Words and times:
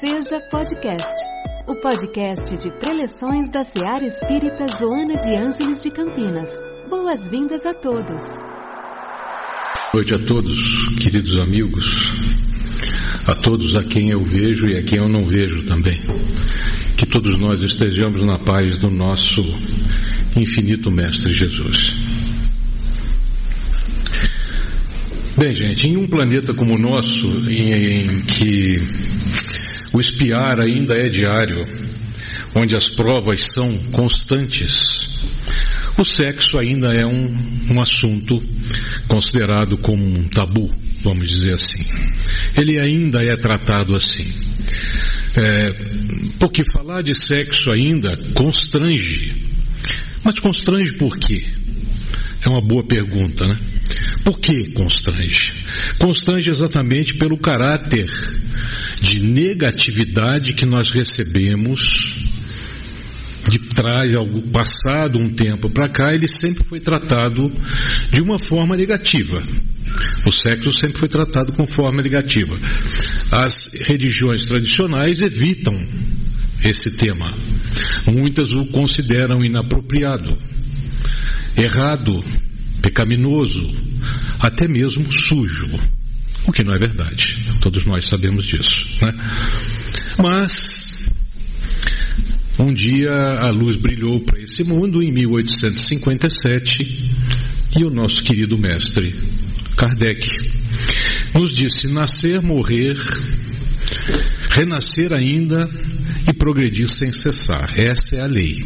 Seja 0.00 0.40
Podcast, 0.50 1.14
o 1.66 1.74
podcast 1.76 2.56
de 2.56 2.70
preleções 2.78 3.50
da 3.50 3.64
Seara 3.64 4.04
Espírita 4.04 4.66
Joana 4.78 5.16
de 5.16 5.34
Ângeles 5.34 5.82
de 5.82 5.90
Campinas. 5.90 6.50
Boas-vindas 6.88 7.64
a 7.64 7.74
todos. 7.74 8.22
Boa 8.28 9.90
noite 9.94 10.14
a 10.14 10.18
todos, 10.18 10.58
queridos 11.02 11.40
amigos, 11.40 11.86
a 13.26 13.34
todos 13.34 13.74
a 13.76 13.82
quem 13.82 14.10
eu 14.10 14.20
vejo 14.20 14.68
e 14.68 14.76
a 14.76 14.82
quem 14.82 14.98
eu 14.98 15.08
não 15.08 15.24
vejo 15.24 15.64
também. 15.64 15.98
Que 16.96 17.06
todos 17.06 17.38
nós 17.38 17.60
estejamos 17.60 18.24
na 18.24 18.38
paz 18.38 18.78
do 18.78 18.90
nosso 18.90 19.42
infinito 20.36 20.90
Mestre 20.90 21.32
Jesus. 21.32 22.25
Bem, 25.38 25.54
gente, 25.54 25.86
em 25.86 25.98
um 25.98 26.06
planeta 26.06 26.54
como 26.54 26.74
o 26.74 26.78
nosso, 26.78 27.26
em, 27.50 27.70
em 27.70 28.22
que 28.22 28.80
o 29.94 30.00
espiar 30.00 30.58
ainda 30.58 30.94
é 30.94 31.10
diário, 31.10 31.62
onde 32.54 32.74
as 32.74 32.88
provas 32.88 33.52
são 33.52 33.76
constantes, 33.92 35.26
o 35.98 36.04
sexo 36.04 36.56
ainda 36.56 36.90
é 36.94 37.04
um, 37.04 37.36
um 37.70 37.78
assunto 37.82 38.42
considerado 39.08 39.76
como 39.76 40.02
um 40.02 40.26
tabu, 40.26 40.74
vamos 41.02 41.28
dizer 41.28 41.52
assim. 41.52 41.84
Ele 42.56 42.80
ainda 42.80 43.22
é 43.22 43.36
tratado 43.36 43.94
assim. 43.94 44.26
É, 45.36 45.74
porque 46.40 46.64
falar 46.72 47.02
de 47.02 47.14
sexo 47.14 47.70
ainda 47.70 48.16
constrange. 48.32 49.34
Mas 50.24 50.40
constrange 50.40 50.94
por 50.94 51.18
quê? 51.18 51.44
É 52.42 52.48
uma 52.48 52.62
boa 52.62 52.82
pergunta, 52.82 53.46
né? 53.46 53.58
Por 54.26 54.40
que 54.40 54.72
constrange? 54.72 55.52
Constrange 55.98 56.50
exatamente 56.50 57.14
pelo 57.14 57.38
caráter 57.38 58.10
de 59.00 59.22
negatividade 59.22 60.52
que 60.52 60.66
nós 60.66 60.90
recebemos 60.90 61.78
de 63.48 63.68
trás, 63.68 64.12
passado 64.52 65.20
um 65.20 65.30
tempo 65.30 65.70
para 65.70 65.88
cá, 65.88 66.12
ele 66.12 66.26
sempre 66.26 66.64
foi 66.64 66.80
tratado 66.80 67.52
de 68.12 68.20
uma 68.20 68.36
forma 68.36 68.74
negativa. 68.74 69.40
O 70.26 70.32
sexo 70.32 70.74
sempre 70.74 70.98
foi 70.98 71.08
tratado 71.08 71.52
com 71.52 71.64
forma 71.64 72.02
negativa. 72.02 72.58
As 73.30 73.70
religiões 73.86 74.44
tradicionais 74.46 75.22
evitam 75.22 75.80
esse 76.64 76.96
tema. 76.96 77.32
Muitas 78.12 78.50
o 78.50 78.66
consideram 78.66 79.44
inapropriado, 79.44 80.36
errado, 81.56 82.24
pecaminoso, 82.82 83.85
até 84.40 84.68
mesmo 84.68 85.04
sujo. 85.18 85.68
O 86.46 86.52
que 86.52 86.62
não 86.62 86.74
é 86.74 86.78
verdade. 86.78 87.42
Todos 87.60 87.84
nós 87.86 88.06
sabemos 88.06 88.44
disso. 88.44 88.98
Né? 89.02 89.12
Mas, 90.22 91.10
um 92.58 92.72
dia 92.72 93.12
a 93.12 93.50
luz 93.50 93.76
brilhou 93.76 94.20
para 94.20 94.40
esse 94.40 94.64
mundo 94.64 95.02
em 95.02 95.12
1857 95.12 97.10
e 97.78 97.84
o 97.84 97.90
nosso 97.90 98.22
querido 98.22 98.56
mestre 98.56 99.14
Kardec 99.76 100.26
nos 101.34 101.54
disse: 101.54 101.88
nascer, 101.88 102.40
morrer, 102.40 102.96
renascer 104.50 105.12
ainda 105.12 105.68
e 106.28 106.32
progredir 106.32 106.88
sem 106.88 107.12
cessar. 107.12 107.78
Essa 107.78 108.16
é 108.16 108.20
a 108.22 108.26
lei. 108.26 108.56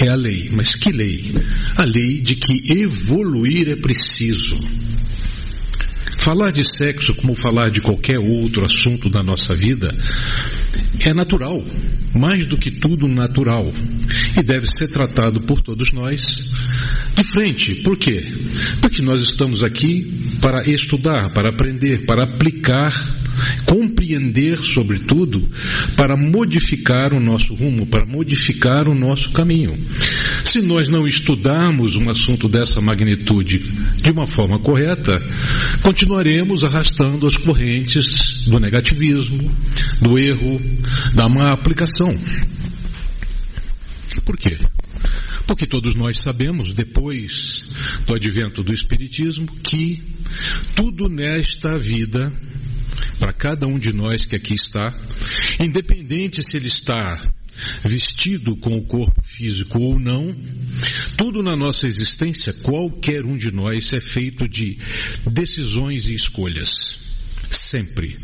É 0.00 0.08
a 0.08 0.14
lei. 0.14 0.48
Mas 0.50 0.74
que 0.74 0.90
lei? 0.90 1.34
A 1.76 1.84
lei 1.84 2.20
de 2.20 2.34
que 2.34 2.72
evoluir 2.72 3.68
é 3.68 3.76
preciso. 3.76 4.58
Falar 6.18 6.50
de 6.50 6.62
sexo, 6.66 7.14
como 7.14 7.34
falar 7.34 7.70
de 7.70 7.80
qualquer 7.80 8.18
outro 8.18 8.64
assunto 8.64 9.08
da 9.08 9.22
nossa 9.22 9.54
vida, 9.54 9.88
é 11.06 11.14
natural, 11.14 11.64
mais 12.14 12.46
do 12.46 12.58
que 12.58 12.70
tudo 12.70 13.08
natural, 13.08 13.72
e 14.38 14.42
deve 14.42 14.66
ser 14.68 14.88
tratado 14.88 15.40
por 15.42 15.60
todos 15.60 15.92
nós 15.94 16.20
de 17.16 17.24
frente. 17.24 17.76
Por 17.76 17.96
quê? 17.96 18.22
Porque 18.82 19.02
nós 19.02 19.22
estamos 19.22 19.62
aqui 19.62 20.38
para 20.42 20.62
estudar, 20.68 21.30
para 21.30 21.48
aprender, 21.48 22.04
para 22.04 22.24
aplicar 22.24 22.92
compreender, 24.00 24.58
sobretudo, 24.64 25.46
para 25.94 26.16
modificar 26.16 27.12
o 27.12 27.20
nosso 27.20 27.54
rumo, 27.54 27.86
para 27.86 28.06
modificar 28.06 28.88
o 28.88 28.94
nosso 28.94 29.30
caminho. 29.30 29.78
Se 30.44 30.62
nós 30.62 30.88
não 30.88 31.06
estudarmos 31.06 31.96
um 31.96 32.08
assunto 32.08 32.48
dessa 32.48 32.80
magnitude 32.80 33.58
de 33.58 34.10
uma 34.10 34.26
forma 34.26 34.58
correta, 34.58 35.20
continuaremos 35.82 36.64
arrastando 36.64 37.26
as 37.26 37.36
correntes 37.36 38.46
do 38.46 38.58
negativismo, 38.58 39.50
do 40.00 40.18
erro, 40.18 40.60
da 41.14 41.28
má 41.28 41.52
aplicação. 41.52 42.16
Por 44.24 44.36
quê? 44.38 44.58
Porque 45.46 45.66
todos 45.66 45.94
nós 45.94 46.20
sabemos, 46.20 46.72
depois 46.72 47.68
do 48.06 48.14
advento 48.14 48.62
do 48.62 48.72
Espiritismo, 48.72 49.46
que 49.62 50.02
tudo 50.74 51.08
nesta 51.08 51.78
vida 51.78 52.32
para 53.18 53.32
cada 53.32 53.66
um 53.66 53.78
de 53.78 53.92
nós 53.92 54.24
que 54.24 54.36
aqui 54.36 54.54
está, 54.54 54.96
independente 55.58 56.42
se 56.42 56.56
ele 56.56 56.68
está 56.68 57.20
vestido 57.84 58.56
com 58.56 58.76
o 58.76 58.82
corpo 58.82 59.22
físico 59.22 59.80
ou 59.80 59.98
não, 59.98 60.34
tudo 61.16 61.42
na 61.42 61.56
nossa 61.56 61.86
existência, 61.86 62.52
qualquer 62.52 63.24
um 63.24 63.36
de 63.36 63.50
nós 63.50 63.92
é 63.92 64.00
feito 64.00 64.48
de 64.48 64.78
decisões 65.26 66.08
e 66.08 66.14
escolhas. 66.14 66.70
Sempre. 67.50 68.16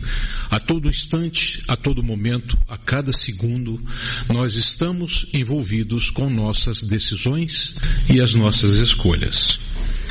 A 0.51 0.61
todo 0.61 0.89
instante, 0.89 1.61
a 1.67 1.75
todo 1.75 2.03
momento, 2.03 2.57
a 2.69 2.79
cada 2.79 3.13
segundo, 3.13 3.83
nós 4.29 4.55
estamos 4.55 5.27
envolvidos 5.33 6.11
com 6.11 6.31
nossas 6.31 6.83
decisões 6.83 7.75
e 8.09 8.21
as 8.21 8.35
nossas 8.35 8.77
escolhas. 8.77 9.59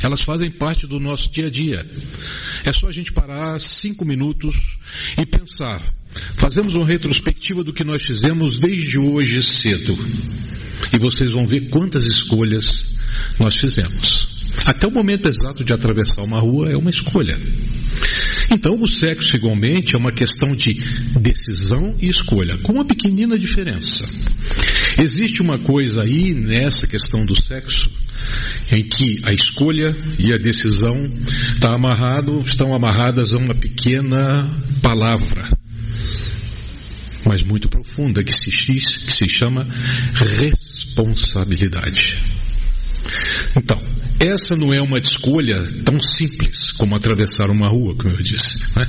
Elas 0.02 0.22
fazem 0.22 0.50
parte 0.50 0.86
do 0.86 1.00
nosso 1.00 1.30
dia 1.30 1.46
a 1.46 1.50
dia. 1.50 1.86
É 2.64 2.72
só 2.72 2.88
a 2.88 2.92
gente 2.92 3.12
parar 3.12 3.60
cinco 3.60 4.04
minutos 4.04 4.56
e 5.18 5.24
pensar. 5.24 5.80
Fazemos 6.36 6.74
uma 6.74 6.86
retrospectiva 6.86 7.62
do 7.62 7.72
que 7.72 7.84
nós 7.84 8.04
fizemos 8.04 8.58
desde 8.58 8.98
hoje 8.98 9.42
cedo. 9.42 9.96
E 10.92 10.98
vocês 10.98 11.30
vão 11.32 11.46
ver 11.46 11.68
quantas 11.68 12.06
escolhas 12.06 12.96
nós 13.38 13.56
fizemos. 13.56 14.36
Até 14.64 14.88
o 14.88 14.90
momento 14.90 15.28
exato 15.28 15.64
de 15.64 15.72
atravessar 15.72 16.22
uma 16.22 16.38
rua 16.38 16.70
é 16.70 16.76
uma 16.76 16.90
escolha. 16.90 17.38
Então, 18.52 18.74
o 18.74 18.88
sexo, 18.88 19.36
igualmente, 19.36 19.94
é 19.94 19.98
uma 19.98 20.12
questão 20.12 20.54
de 20.54 20.72
decisão 21.18 21.94
e 22.00 22.08
escolha, 22.08 22.56
com 22.58 22.72
uma 22.72 22.84
pequenina 22.84 23.38
diferença. 23.38 24.08
Existe 24.98 25.42
uma 25.42 25.58
coisa 25.58 26.02
aí 26.02 26.32
nessa 26.32 26.86
questão 26.86 27.24
do 27.26 27.34
sexo 27.42 28.05
em 28.72 28.82
que 28.82 29.20
a 29.24 29.32
escolha 29.32 29.94
e 30.18 30.32
a 30.32 30.38
decisão 30.38 30.96
está 31.52 31.74
amarrado, 31.74 32.42
estão 32.44 32.74
amarradas 32.74 33.32
a 33.34 33.38
uma 33.38 33.54
pequena 33.54 34.48
palavra, 34.82 35.48
mas 37.24 37.42
muito 37.42 37.68
profunda, 37.68 38.22
que 38.22 38.34
se, 38.34 38.50
que 38.50 39.12
se 39.12 39.28
chama 39.28 39.66
responsabilidade. 40.38 42.20
Então, 43.56 43.80
essa 44.18 44.56
não 44.56 44.72
é 44.72 44.80
uma 44.80 44.98
escolha 44.98 45.62
tão 45.84 46.00
simples 46.00 46.70
como 46.78 46.94
atravessar 46.94 47.50
uma 47.50 47.68
rua, 47.68 47.94
como 47.94 48.14
eu 48.14 48.22
disse. 48.22 48.66
Né? 48.76 48.86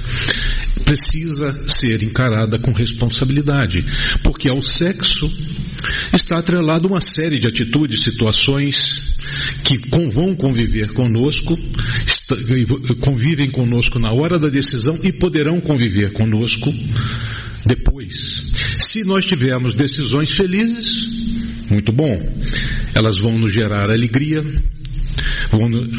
Precisa 0.85 1.51
ser 1.69 2.01
encarada 2.01 2.57
com 2.57 2.71
responsabilidade, 2.71 3.83
porque 4.23 4.49
ao 4.49 4.65
sexo 4.65 5.29
está 6.13 6.37
atrelado 6.37 6.87
uma 6.87 7.01
série 7.01 7.39
de 7.39 7.47
atitudes, 7.47 8.03
situações 8.03 9.17
que 9.63 9.77
vão 9.89 10.33
conviver 10.35 10.93
conosco, 10.93 11.57
convivem 13.01 13.49
conosco 13.49 13.99
na 13.99 14.11
hora 14.13 14.39
da 14.39 14.47
decisão 14.47 14.97
e 15.03 15.11
poderão 15.11 15.59
conviver 15.59 16.13
conosco 16.13 16.73
depois. 17.65 18.53
Se 18.79 19.03
nós 19.03 19.25
tivermos 19.25 19.75
decisões 19.75 20.31
felizes, 20.31 21.09
muito 21.69 21.91
bom, 21.91 22.17
elas 22.95 23.19
vão 23.19 23.37
nos 23.37 23.53
gerar 23.53 23.89
alegria, 23.89 24.43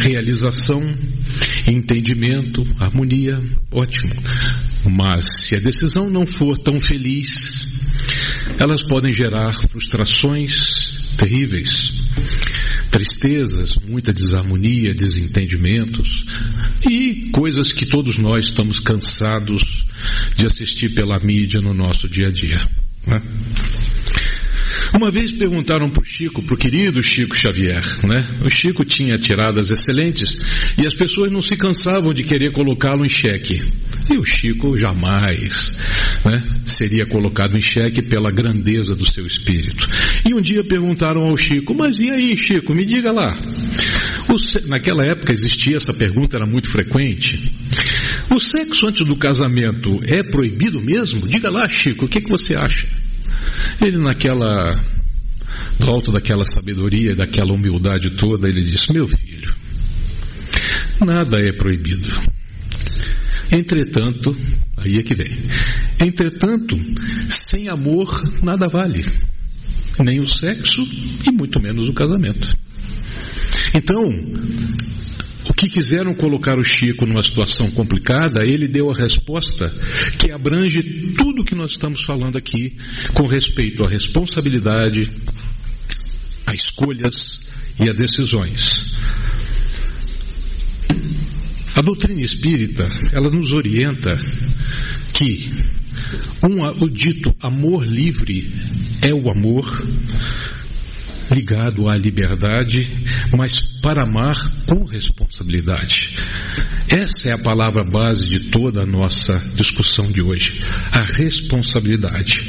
realização, 0.01 0.83
entendimento, 1.67 2.67
harmonia, 2.79 3.41
ótimo. 3.71 4.15
Mas 4.91 5.27
se 5.45 5.57
a 5.57 5.61
decisão 5.61 6.09
não 6.09 6.27
for 6.27 6.57
tão 6.59 6.79
feliz, 6.81 7.93
elas 8.59 8.83
podem 8.85 9.13
gerar 9.13 9.53
frustrações 9.53 11.17
terríveis, 11.17 12.01
tristezas, 12.91 13.73
muita 13.87 14.13
desarmonia, 14.13 14.95
desentendimentos 14.95 16.25
e 16.89 17.29
coisas 17.33 17.73
que 17.73 17.87
todos 17.87 18.19
nós 18.19 18.47
estamos 18.47 18.79
cansados 18.79 19.63
de 20.37 20.47
assistir 20.47 20.95
pela 20.95 21.19
mídia 21.19 21.61
no 21.61 21.75
nosso 21.75 22.09
dia 22.09 22.29
a 22.29 22.33
dia. 22.33 22.67
Né? 23.07 23.21
Uma 24.97 25.11
vez 25.11 25.33
perguntaram 25.33 25.91
para 25.91 26.03
o 26.03 26.05
Chico, 26.05 26.43
para 26.43 26.55
o 26.55 26.57
querido 26.57 27.03
Chico 27.03 27.39
Xavier, 27.39 27.85
né? 28.05 28.27
O 28.45 28.51
Chico 28.51 28.85
tinha 28.85 29.19
tiradas 29.19 29.71
excelentes 29.71 30.29
e 30.79 30.87
as 30.87 30.95
pessoas 30.95 31.31
não 31.31 31.43
se 31.43 31.57
cansavam 31.57 32.15
de 32.15 32.23
querer 32.23 32.53
colocá-lo 32.53 33.05
em 33.05 33.09
xeque. 33.09 33.61
E 34.11 34.17
o 34.17 34.25
Chico 34.25 34.77
jamais 34.77 35.79
né, 36.25 36.43
seria 36.65 37.05
colocado 37.05 37.57
em 37.57 37.63
xeque 37.63 38.01
pela 38.01 38.31
grandeza 38.31 38.95
do 38.95 39.05
seu 39.05 39.27
espírito. 39.27 39.87
E 40.27 40.33
um 40.33 40.41
dia 40.41 40.65
perguntaram 40.65 41.25
ao 41.25 41.37
Chico, 41.37 41.75
mas 41.75 41.99
e 41.99 42.11
aí, 42.11 42.37
Chico, 42.37 42.75
me 42.75 42.85
diga 42.85 43.13
lá. 43.13 43.37
O, 44.31 44.69
naquela 44.69 45.05
época 45.05 45.33
existia 45.33 45.77
essa 45.77 45.93
pergunta, 45.93 46.39
era 46.39 46.47
muito 46.47 46.71
frequente. 46.71 47.53
O 48.31 48.39
sexo 48.39 48.87
antes 48.87 49.07
do 49.07 49.17
casamento 49.17 50.01
é 50.07 50.23
proibido 50.23 50.81
mesmo? 50.81 51.29
Diga 51.29 51.51
lá, 51.51 51.69
Chico, 51.69 52.07
o 52.07 52.09
que, 52.09 52.21
que 52.21 52.31
você 52.31 52.55
acha? 52.55 52.89
Ele 53.81 53.99
naquela 53.99 54.71
do 55.79 55.91
alto 55.91 56.13
daquela 56.13 56.45
sabedoria, 56.45 57.15
daquela 57.15 57.53
humildade 57.53 58.11
toda, 58.17 58.49
ele 58.49 58.63
disse: 58.63 58.93
Meu 58.93 59.09
filho, 59.09 59.55
nada 61.05 61.41
é 61.41 61.53
proibido. 61.53 62.09
Entretanto, 63.51 64.37
aí 64.77 64.99
é 64.99 65.03
que 65.03 65.15
vem. 65.15 65.31
Entretanto, 66.01 66.77
sem 67.29 67.69
amor 67.69 68.09
nada 68.43 68.69
vale. 68.69 69.05
Nem 70.05 70.21
o 70.21 70.29
sexo 70.29 70.87
e 71.27 71.31
muito 71.31 71.61
menos 71.61 71.89
o 71.89 71.93
casamento. 71.93 72.47
Então, 73.75 74.05
que 75.55 75.69
quiseram 75.69 76.15
colocar 76.15 76.59
o 76.59 76.65
Chico 76.65 77.07
numa 77.07 77.23
situação 77.23 77.71
complicada, 77.71 78.45
ele 78.45 78.69
deu 78.69 78.91
a 78.91 78.95
resposta 78.95 79.69
que 80.19 80.31
abrange 80.31 80.83
tudo 81.17 81.45
que 81.45 81.55
nós 81.55 81.73
estamos 81.73 82.05
falando 82.05 82.37
aqui 82.37 82.77
com 83.15 83.27
respeito 83.27 83.85
à 83.85 83.89
responsabilidade, 83.89 85.11
a 86.47 86.55
escolhas 86.55 87.49
e 87.81 87.89
a 87.89 87.93
decisões. 87.93 88.97
A 91.77 91.83
doutrina 91.83 92.23
espírita, 92.23 92.89
ela 93.13 93.31
nos 93.31 93.53
orienta 93.53 94.19
que 95.15 95.51
um, 96.43 96.85
o 96.85 96.89
dito 96.89 97.35
amor 97.41 97.87
livre 97.87 98.51
é 99.03 99.13
o 99.13 99.31
amor 99.31 99.67
ligado 101.31 101.89
à 101.89 101.97
liberdade, 101.97 102.87
mas 103.37 103.53
para 103.81 104.03
amar 104.03 104.37
com 104.67 104.85
responsabilidade. 104.85 106.17
Essa 106.91 107.31
é 107.31 107.33
a 107.33 107.39
palavra 107.39 107.85
base 107.85 108.21
de 108.27 108.51
toda 108.51 108.83
a 108.83 108.87
nossa 108.87 109.39
discussão 109.55 110.11
de 110.11 110.23
hoje. 110.23 110.63
A 110.93 111.03
responsabilidade 111.03 112.41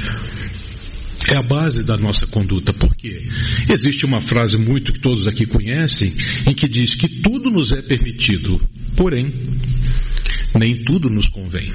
é 1.27 1.37
a 1.37 1.43
base 1.43 1.83
da 1.83 1.97
nossa 1.97 2.25
conduta, 2.27 2.73
porque 2.73 3.21
existe 3.69 4.05
uma 4.05 4.21
frase 4.21 4.57
muito 4.57 4.93
que 4.93 4.99
todos 4.99 5.27
aqui 5.27 5.45
conhecem, 5.45 6.11
em 6.47 6.53
que 6.53 6.67
diz 6.67 6.95
que 6.95 7.07
tudo 7.07 7.51
nos 7.51 7.71
é 7.71 7.81
permitido, 7.81 8.59
porém, 8.95 9.31
nem 10.57 10.83
tudo 10.83 11.09
nos 11.09 11.27
convém. 11.27 11.71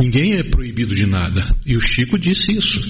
Ninguém 0.00 0.38
é 0.38 0.42
proibido 0.42 0.94
de 0.94 1.04
nada. 1.04 1.44
E 1.66 1.76
o 1.76 1.80
Chico 1.80 2.18
disse 2.18 2.50
isso. 2.50 2.80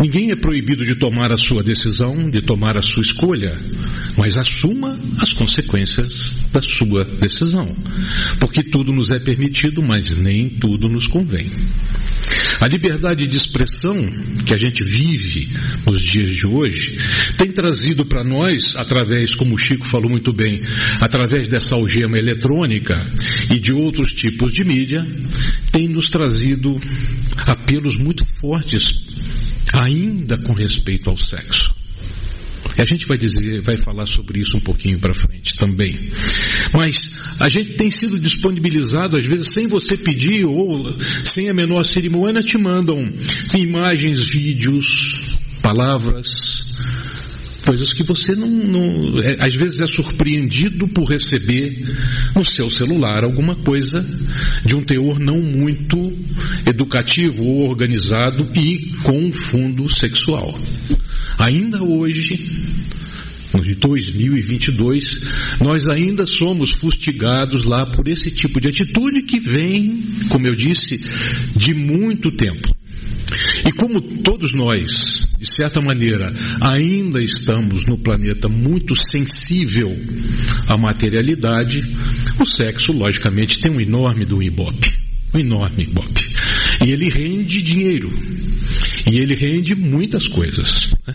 Ninguém 0.00 0.32
é 0.32 0.36
proibido 0.36 0.84
de 0.84 0.98
tomar 0.98 1.32
a 1.32 1.36
sua 1.36 1.62
decisão, 1.62 2.28
de 2.28 2.42
tomar 2.42 2.76
a 2.76 2.82
sua 2.82 3.04
escolha, 3.04 3.56
mas 4.18 4.36
assuma 4.36 4.98
as 5.20 5.32
consequências 5.32 6.36
da 6.52 6.60
sua 6.60 7.04
decisão. 7.04 7.72
Porque 8.40 8.64
tudo 8.64 8.92
nos 8.92 9.12
é 9.12 9.20
permitido, 9.20 9.80
mas 9.80 10.16
nem 10.16 10.48
tudo 10.48 10.88
nos 10.88 11.06
convém. 11.06 11.52
A 12.60 12.66
liberdade 12.66 13.26
de 13.26 13.36
expressão 13.36 13.94
que 14.44 14.54
a 14.54 14.58
gente 14.58 14.84
vive 14.84 15.48
nos 15.86 16.02
dias 16.02 16.34
de 16.34 16.46
hoje 16.46 16.98
tem 17.36 17.52
trazido 17.52 18.04
para 18.06 18.24
nós, 18.24 18.74
através, 18.76 19.34
como 19.34 19.54
o 19.54 19.58
Chico 19.58 19.88
falou 19.88 20.10
muito 20.10 20.32
bem, 20.32 20.62
através 21.00 21.46
dessa 21.46 21.74
algema 21.74 22.18
eletrônica 22.18 23.06
e 23.50 23.58
de 23.58 23.72
outros 23.72 24.12
tipos 24.12 24.52
de 24.52 24.66
mídia, 24.66 25.06
tem 25.70 25.88
nos 25.88 26.08
trazido 26.08 26.23
apelos 27.46 27.98
muito 27.98 28.24
fortes, 28.40 28.84
ainda 29.72 30.38
com 30.38 30.52
respeito 30.52 31.10
ao 31.10 31.16
sexo. 31.16 31.74
E 32.76 32.82
a 32.82 32.84
gente 32.84 33.06
vai 33.06 33.16
dizer, 33.16 33.60
vai 33.60 33.76
falar 33.76 34.06
sobre 34.06 34.40
isso 34.40 34.56
um 34.56 34.60
pouquinho 34.60 34.98
para 34.98 35.14
frente 35.14 35.54
também. 35.56 35.96
Mas 36.76 37.38
a 37.40 37.48
gente 37.48 37.74
tem 37.74 37.90
sido 37.90 38.18
disponibilizado, 38.18 39.16
às 39.16 39.26
vezes, 39.26 39.48
sem 39.48 39.68
você 39.68 39.96
pedir 39.96 40.44
ou 40.44 40.92
sem 41.24 41.48
a 41.48 41.54
menor 41.54 41.84
cerimônia, 41.84 42.42
te 42.42 42.58
mandam 42.58 42.98
imagens, 43.54 44.28
vídeos, 44.28 45.36
palavras, 45.62 46.78
coisas 47.64 47.92
que 47.92 48.02
você 48.02 48.34
não, 48.34 48.48
não 48.48 49.20
é, 49.20 49.36
às 49.40 49.54
vezes 49.54 49.80
é 49.80 49.86
surpreendido 49.86 50.86
por 50.88 51.04
receber 51.08 51.84
no 52.36 52.44
seu 52.44 52.70
celular 52.70 53.24
alguma 53.24 53.56
coisa 53.56 54.04
de 54.64 54.74
um 54.74 54.82
teor 54.82 55.18
não 55.18 55.40
muito 55.40 56.12
educativo 56.66 57.44
ou 57.44 57.68
organizado 57.68 58.44
e 58.54 58.90
com 59.02 59.32
fundo 59.32 59.88
sexual. 59.88 60.58
Ainda 61.38 61.82
hoje, 61.82 62.38
em 63.54 63.74
2022, 63.74 65.22
nós 65.60 65.86
ainda 65.86 66.26
somos 66.26 66.70
fustigados 66.70 67.64
lá 67.66 67.86
por 67.86 68.08
esse 68.08 68.30
tipo 68.30 68.60
de 68.60 68.68
atitude 68.68 69.22
que 69.22 69.40
vem, 69.40 70.04
como 70.28 70.46
eu 70.46 70.54
disse, 70.54 70.96
de 71.56 71.74
muito 71.74 72.30
tempo. 72.30 72.74
E 73.66 73.72
como 73.72 74.00
todos 74.00 74.52
nós, 74.52 75.33
de 75.44 75.54
certa 75.54 75.78
maneira, 75.80 76.32
ainda 76.60 77.22
estamos 77.22 77.84
no 77.86 77.98
planeta 77.98 78.48
muito 78.48 78.94
sensível 78.96 79.94
à 80.66 80.76
materialidade, 80.76 81.82
o 82.40 82.44
sexo, 82.46 82.92
logicamente, 82.92 83.60
tem 83.60 83.70
um 83.70 83.80
enorme 83.80 84.24
do 84.24 84.42
ibope. 84.42 84.90
Um 85.34 85.40
enorme 85.40 85.84
ibope. 85.84 86.22
E 86.84 86.90
ele 86.90 87.10
rende 87.10 87.60
dinheiro. 87.60 88.10
E 89.10 89.18
ele 89.18 89.34
rende 89.34 89.74
muitas 89.74 90.26
coisas. 90.28 90.94
Né? 91.06 91.14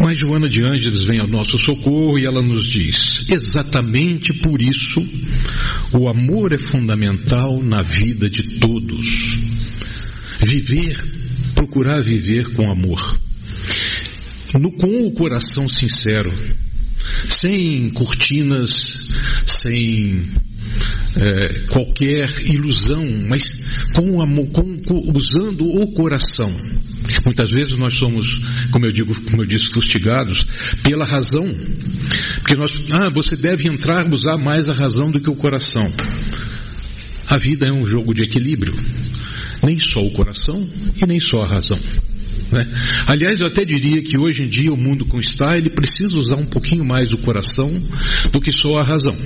Mas 0.00 0.18
Joana 0.18 0.48
de 0.48 0.62
Ângeles 0.62 1.04
vem 1.04 1.20
ao 1.20 1.28
nosso 1.28 1.58
socorro 1.62 2.18
e 2.18 2.24
ela 2.24 2.40
nos 2.40 2.70
diz: 2.70 3.26
exatamente 3.30 4.32
por 4.32 4.62
isso, 4.62 5.06
o 5.92 6.08
amor 6.08 6.54
é 6.54 6.58
fundamental 6.58 7.62
na 7.62 7.82
vida 7.82 8.30
de 8.30 8.58
todos. 8.58 9.04
Viver, 10.42 11.23
procurar 11.64 12.02
viver 12.02 12.52
com 12.52 12.70
amor, 12.70 13.18
no, 14.52 14.70
com 14.72 15.06
o 15.06 15.14
coração 15.14 15.66
sincero, 15.66 16.32
sem 17.26 17.88
cortinas, 17.90 19.14
sem 19.46 20.28
é, 21.16 21.60
qualquer 21.70 22.28
ilusão, 22.50 23.04
mas 23.28 23.92
com 23.94 24.20
amor, 24.20 24.46
com, 24.48 24.82
com, 24.82 25.12
usando 25.16 25.66
o 25.66 25.92
coração. 25.92 26.50
Muitas 27.24 27.48
vezes 27.50 27.76
nós 27.76 27.96
somos, 27.96 28.26
como 28.70 28.84
eu 28.84 28.92
digo, 28.92 29.14
como 29.30 29.42
eu 29.42 29.46
disse, 29.46 29.66
fustigados 29.70 30.46
pela 30.82 31.06
razão, 31.06 31.46
porque 32.40 32.56
nós, 32.56 32.70
ah, 32.92 33.08
você 33.08 33.36
deve 33.36 33.68
entrar, 33.68 34.06
usar 34.12 34.36
mais 34.36 34.68
a 34.68 34.74
razão 34.74 35.10
do 35.10 35.18
que 35.18 35.30
o 35.30 35.36
coração. 35.36 35.90
A 37.28 37.38
vida 37.38 37.66
é 37.66 37.72
um 37.72 37.86
jogo 37.86 38.14
de 38.14 38.22
equilíbrio, 38.22 38.74
nem 39.64 39.78
só 39.80 40.00
o 40.00 40.10
coração 40.10 40.66
e 41.00 41.06
nem 41.06 41.20
só 41.20 41.42
a 41.42 41.46
razão. 41.46 41.78
Né? 42.52 42.66
Aliás, 43.06 43.40
eu 43.40 43.46
até 43.46 43.64
diria 43.64 44.02
que 44.02 44.18
hoje 44.18 44.42
em 44.42 44.48
dia 44.48 44.72
o 44.72 44.76
mundo 44.76 45.06
como 45.06 45.20
está, 45.20 45.56
ele 45.56 45.70
precisa 45.70 46.16
usar 46.16 46.36
um 46.36 46.46
pouquinho 46.46 46.84
mais 46.84 47.10
o 47.12 47.18
coração 47.18 47.70
do 48.30 48.40
que 48.40 48.52
só 48.52 48.78
a 48.78 48.82
razão. 48.82 49.16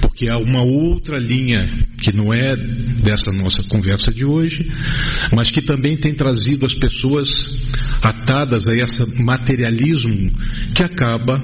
Porque 0.00 0.28
há 0.28 0.38
uma 0.38 0.62
outra 0.62 1.18
linha 1.18 1.68
que 2.00 2.12
não 2.12 2.32
é 2.32 2.56
dessa 3.02 3.32
nossa 3.32 3.64
conversa 3.64 4.12
de 4.12 4.24
hoje, 4.24 4.70
mas 5.32 5.50
que 5.50 5.60
também 5.60 5.96
tem 5.96 6.14
trazido 6.14 6.64
as 6.64 6.74
pessoas 6.74 7.68
atadas 8.02 8.66
a 8.66 8.74
esse 8.74 9.20
materialismo 9.22 10.30
que 10.74 10.82
acaba 10.82 11.42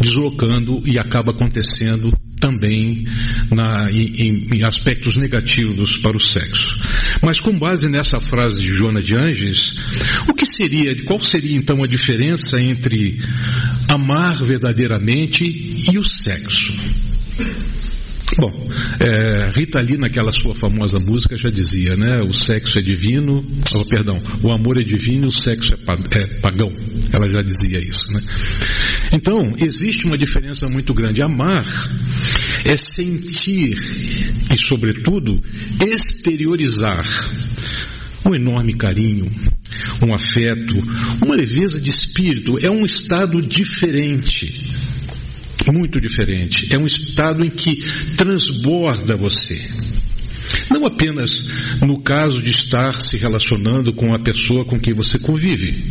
deslocando 0.00 0.82
e 0.84 0.98
acaba 0.98 1.30
acontecendo 1.30 2.12
também 2.42 3.04
na, 3.52 3.88
em, 3.92 4.48
em, 4.52 4.64
aspectos 4.64 5.14
negativos 5.14 5.96
para 5.98 6.16
o 6.16 6.20
sexo. 6.20 6.76
Mas 7.22 7.38
com 7.38 7.56
base 7.56 7.88
nessa 7.88 8.20
frase 8.20 8.56
de 8.56 8.76
Joana 8.76 9.00
de 9.00 9.16
Anges, 9.16 9.76
o 10.28 10.34
que 10.34 10.44
seria, 10.44 11.04
qual 11.04 11.22
seria 11.22 11.56
então 11.56 11.84
a 11.84 11.86
diferença 11.86 12.60
entre 12.60 13.22
amar 13.88 14.42
verdadeiramente 14.42 15.44
e 15.44 15.96
o 15.96 16.04
sexo? 16.04 16.74
Bom, 18.38 18.50
é, 18.98 19.50
Rita 19.54 19.80
Lee, 19.80 19.98
naquela 19.98 20.32
sua 20.32 20.54
famosa 20.54 20.98
música, 20.98 21.36
já 21.36 21.50
dizia, 21.50 21.96
né? 21.96 22.22
O 22.22 22.32
sexo 22.32 22.78
é 22.78 22.82
divino, 22.82 23.44
oh, 23.76 23.84
perdão, 23.84 24.22
o 24.42 24.50
amor 24.50 24.78
é 24.78 24.82
divino, 24.82 25.28
o 25.28 25.32
sexo 25.32 25.74
é, 25.74 26.18
é 26.18 26.40
pagão. 26.40 26.72
Ela 27.12 27.28
já 27.28 27.42
dizia 27.42 27.78
isso, 27.78 28.12
né? 28.14 28.20
Então, 29.12 29.54
existe 29.58 30.06
uma 30.06 30.16
diferença 30.16 30.68
muito 30.68 30.94
grande. 30.94 31.20
Amar 31.20 31.66
é 32.64 32.76
sentir 32.76 33.76
e, 34.50 34.66
sobretudo, 34.66 35.38
exteriorizar 35.80 37.04
um 38.24 38.34
enorme 38.34 38.74
carinho, 38.74 39.30
um 40.02 40.14
afeto, 40.14 40.82
uma 41.22 41.34
leveza 41.34 41.80
de 41.80 41.90
espírito, 41.90 42.58
é 42.64 42.70
um 42.70 42.86
estado 42.86 43.42
diferente. 43.42 44.62
Muito 45.70 46.00
diferente. 46.00 46.72
É 46.74 46.78
um 46.78 46.86
estado 46.86 47.44
em 47.44 47.50
que 47.50 47.72
transborda 48.16 49.16
você. 49.16 49.60
Não 50.70 50.86
apenas 50.86 51.46
no 51.86 52.00
caso 52.00 52.42
de 52.42 52.50
estar 52.50 52.98
se 52.98 53.16
relacionando 53.16 53.92
com 53.92 54.14
a 54.14 54.18
pessoa 54.18 54.64
com 54.64 54.78
quem 54.78 54.92
você 54.92 55.18
convive, 55.18 55.84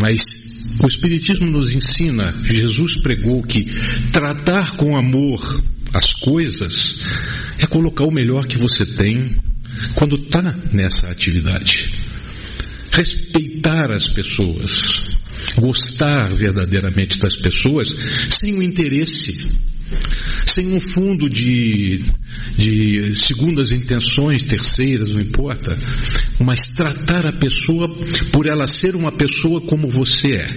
mas 0.00 0.76
o 0.82 0.86
Espiritismo 0.86 1.46
nos 1.46 1.72
ensina, 1.72 2.34
Jesus 2.52 3.00
pregou 3.00 3.42
que 3.42 3.64
tratar 4.12 4.76
com 4.76 4.96
amor 4.96 5.40
as 5.94 6.20
coisas 6.20 7.06
é 7.58 7.66
colocar 7.66 8.04
o 8.04 8.12
melhor 8.12 8.46
que 8.46 8.58
você 8.58 8.84
tem 8.84 9.34
quando 9.94 10.16
está 10.16 10.42
nessa 10.72 11.08
atividade. 11.08 11.94
Respeitar 12.92 13.90
as 13.90 14.04
pessoas, 14.06 14.72
gostar 15.58 16.32
verdadeiramente 16.34 17.18
das 17.18 17.38
pessoas 17.40 17.88
sem 18.28 18.54
o 18.54 18.62
interesse, 18.62 19.56
sem 20.52 20.74
um 20.74 20.80
fundo 20.80 21.28
de, 21.28 22.02
de 22.56 23.14
segundas 23.16 23.72
intenções, 23.72 24.44
terceiras, 24.44 25.10
não 25.10 25.20
importa, 25.20 25.76
mas 26.40 26.60
tratar 26.76 27.26
a 27.26 27.32
pessoa 27.32 27.88
por 28.32 28.46
ela 28.46 28.66
ser 28.66 28.94
uma 28.94 29.12
pessoa 29.12 29.60
como 29.60 29.88
você 29.88 30.36
é. 30.36 30.48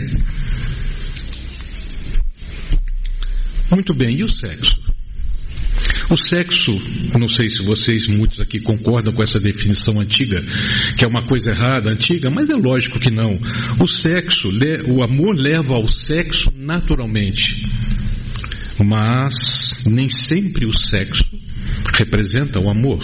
Muito 3.71 3.93
bem, 3.93 4.17
e 4.17 4.23
o 4.23 4.29
sexo? 4.29 4.88
O 6.09 6.17
sexo, 6.17 6.71
não 7.19 7.27
sei 7.27 7.49
se 7.49 7.61
vocês, 7.61 8.07
muitos 8.07 8.39
aqui 8.39 8.59
concordam 8.59 9.13
com 9.13 9.21
essa 9.21 9.39
definição 9.39 9.99
antiga, 9.99 10.43
que 10.97 11.05
é 11.05 11.07
uma 11.07 11.23
coisa 11.23 11.51
errada, 11.51 11.91
antiga, 11.91 12.31
mas 12.31 12.49
é 12.49 12.55
lógico 12.55 12.99
que 12.99 13.11
não. 13.11 13.39
O 13.79 13.87
sexo, 13.87 14.49
o 14.87 15.03
amor 15.03 15.35
leva 15.35 15.75
ao 15.75 15.87
sexo 15.87 16.51
naturalmente. 16.55 17.63
Mas 18.83 19.83
nem 19.85 20.09
sempre 20.09 20.65
o 20.65 20.77
sexo 20.77 21.23
representa 21.93 22.59
o 22.59 22.69
amor. 22.69 22.99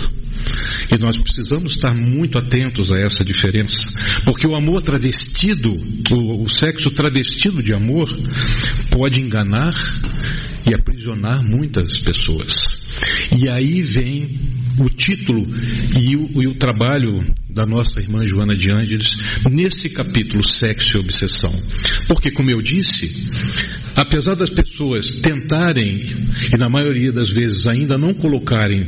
E 0.91 0.97
nós 0.97 1.15
precisamos 1.17 1.73
estar 1.73 1.93
muito 1.93 2.37
atentos 2.37 2.91
a 2.91 2.97
essa 2.97 3.23
diferença, 3.23 3.75
porque 4.23 4.47
o 4.47 4.55
amor 4.55 4.81
travestido, 4.81 5.77
o, 6.11 6.47
sexo 6.47 6.89
travestido 6.91 7.61
de 7.61 7.73
amor, 7.73 8.07
pode 8.89 9.19
enganar 9.19 9.73
e 10.69 10.73
aprisionar 10.73 11.43
muitas 11.43 11.85
pessoas. 11.99 12.74
E 13.41 13.49
aí 13.49 13.81
vem 13.81 14.39
o 14.79 14.89
título 14.89 15.45
e 15.99 16.15
o, 16.15 16.43
e 16.43 16.47
o, 16.47 16.55
trabalho 16.55 17.23
da 17.49 17.65
nossa 17.65 18.01
irmã 18.01 18.19
Joana 18.25 18.55
de 18.55 18.69
Ângeles 18.69 19.11
nesse 19.49 19.89
capítulo 19.89 20.47
Sexo 20.51 20.89
e 20.95 20.99
Obsessão. 20.99 21.49
Porque, 22.07 22.31
como 22.31 22.51
eu 22.51 22.61
disse, 22.61 23.07
apesar 23.95 24.35
das 24.35 24.49
pessoas 24.49 25.21
tentarem, 25.21 26.05
e 26.53 26.57
na 26.57 26.69
maioria 26.69 27.11
das 27.11 27.29
vezes 27.29 27.65
ainda 27.65 27.97
não 27.97 28.13
colocarem 28.13 28.85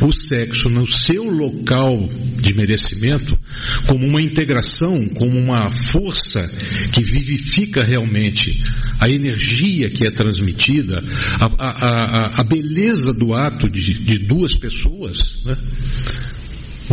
o 0.00 0.12
sexo 0.12 0.68
no 0.68 0.86
seu 0.86 1.24
local 1.24 2.08
de 2.40 2.54
merecimento, 2.54 3.38
como 3.86 4.06
uma 4.06 4.22
integração, 4.22 5.08
como 5.14 5.38
uma 5.38 5.70
força 5.70 6.48
que 6.92 7.02
vivifica 7.02 7.82
realmente 7.82 8.62
a 9.00 9.08
energia 9.08 9.90
que 9.90 10.06
é 10.06 10.10
transmitida, 10.10 11.02
a, 11.40 11.46
a, 11.46 12.36
a, 12.38 12.40
a 12.40 12.44
beleza 12.44 13.12
do 13.12 13.34
ato 13.34 13.68
de, 13.68 13.94
de 13.94 14.18
duas 14.18 14.54
pessoas, 14.56 15.44
né? 15.44 15.56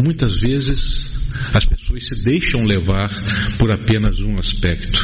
Muitas 0.02 0.40
vezes 0.40 1.14
as 1.54 1.66
pessoas 1.66 2.06
se 2.06 2.24
deixam 2.24 2.64
levar 2.64 3.10
por 3.58 3.72
apenas 3.72 4.20
um 4.20 4.38
aspecto. 4.38 5.00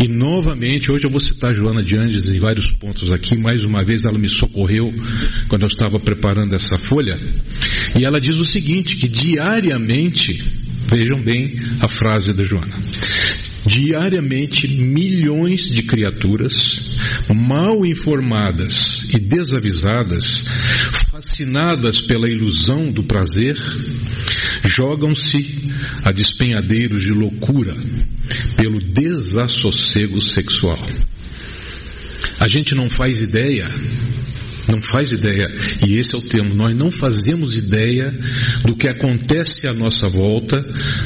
E 0.00 0.08
novamente, 0.08 0.90
hoje 0.90 1.06
eu 1.06 1.10
vou 1.10 1.20
citar 1.20 1.54
Joana 1.54 1.82
de 1.82 1.96
Andes 1.96 2.28
em 2.28 2.38
vários 2.38 2.72
pontos 2.74 3.10
aqui, 3.10 3.36
mais 3.36 3.62
uma 3.62 3.84
vez 3.84 4.04
ela 4.04 4.18
me 4.18 4.28
socorreu 4.28 4.92
quando 5.48 5.62
eu 5.62 5.68
estava 5.68 5.98
preparando 5.98 6.54
essa 6.54 6.78
folha, 6.78 7.16
e 7.98 8.04
ela 8.04 8.20
diz 8.20 8.36
o 8.36 8.44
seguinte, 8.44 8.96
que 8.96 9.08
diariamente, 9.08 10.32
vejam 10.86 11.20
bem 11.20 11.60
a 11.80 11.88
frase 11.88 12.32
da 12.32 12.44
Joana, 12.44 12.76
diariamente 13.66 14.68
milhões 14.68 15.62
de 15.62 15.82
criaturas 15.82 16.98
mal 17.34 17.84
informadas 17.84 19.08
e 19.14 19.18
desavisadas, 19.18 20.44
fascinadas 21.10 22.02
pela 22.02 22.28
ilusão 22.28 22.90
do 22.90 23.02
prazer, 23.04 23.56
jogam-se 24.64 25.70
a 26.04 26.12
despenhadeiros 26.12 27.02
de 27.02 27.12
loucura 27.12 27.74
pelo 28.56 28.78
desassossego 28.78 30.20
sexual. 30.20 30.78
A 32.38 32.48
gente 32.48 32.74
não 32.74 32.90
faz 32.90 33.20
ideia 33.20 33.68
não 34.66 34.80
faz 34.80 35.12
ideia, 35.12 35.46
e 35.86 35.96
esse 35.96 36.14
é 36.14 36.18
o 36.18 36.22
termo, 36.22 36.54
nós 36.54 36.74
não 36.74 36.90
fazemos 36.90 37.54
ideia 37.54 38.10
do 38.64 38.74
que 38.74 38.88
acontece 38.88 39.66
à 39.66 39.74
nossa 39.74 40.08
volta 40.08 40.62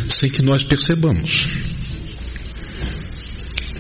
sem 0.09 0.31
que 0.31 0.43
nós 0.43 0.63
percebamos. 0.63 1.49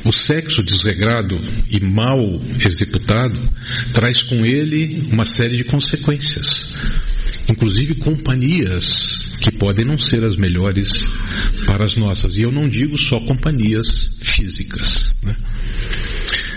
O 0.09 0.13
sexo 0.13 0.63
desregrado 0.63 1.39
e 1.69 1.85
mal 1.85 2.19
executado 2.65 3.39
traz 3.93 4.23
com 4.23 4.47
ele 4.47 5.07
uma 5.13 5.27
série 5.27 5.59
de 5.59 5.65
consequências, 5.65 6.73
inclusive 7.53 7.97
companhias 7.97 9.37
que 9.43 9.53
podem 9.53 9.85
não 9.85 9.99
ser 9.99 10.25
as 10.25 10.35
melhores 10.35 10.89
para 11.67 11.85
as 11.85 11.95
nossas. 11.95 12.39
E 12.39 12.41
eu 12.41 12.51
não 12.51 12.71
digo 12.71 12.97
só 12.97 13.21
companhias 13.21 14.17
físicas. 14.23 15.15
Né? 15.23 15.37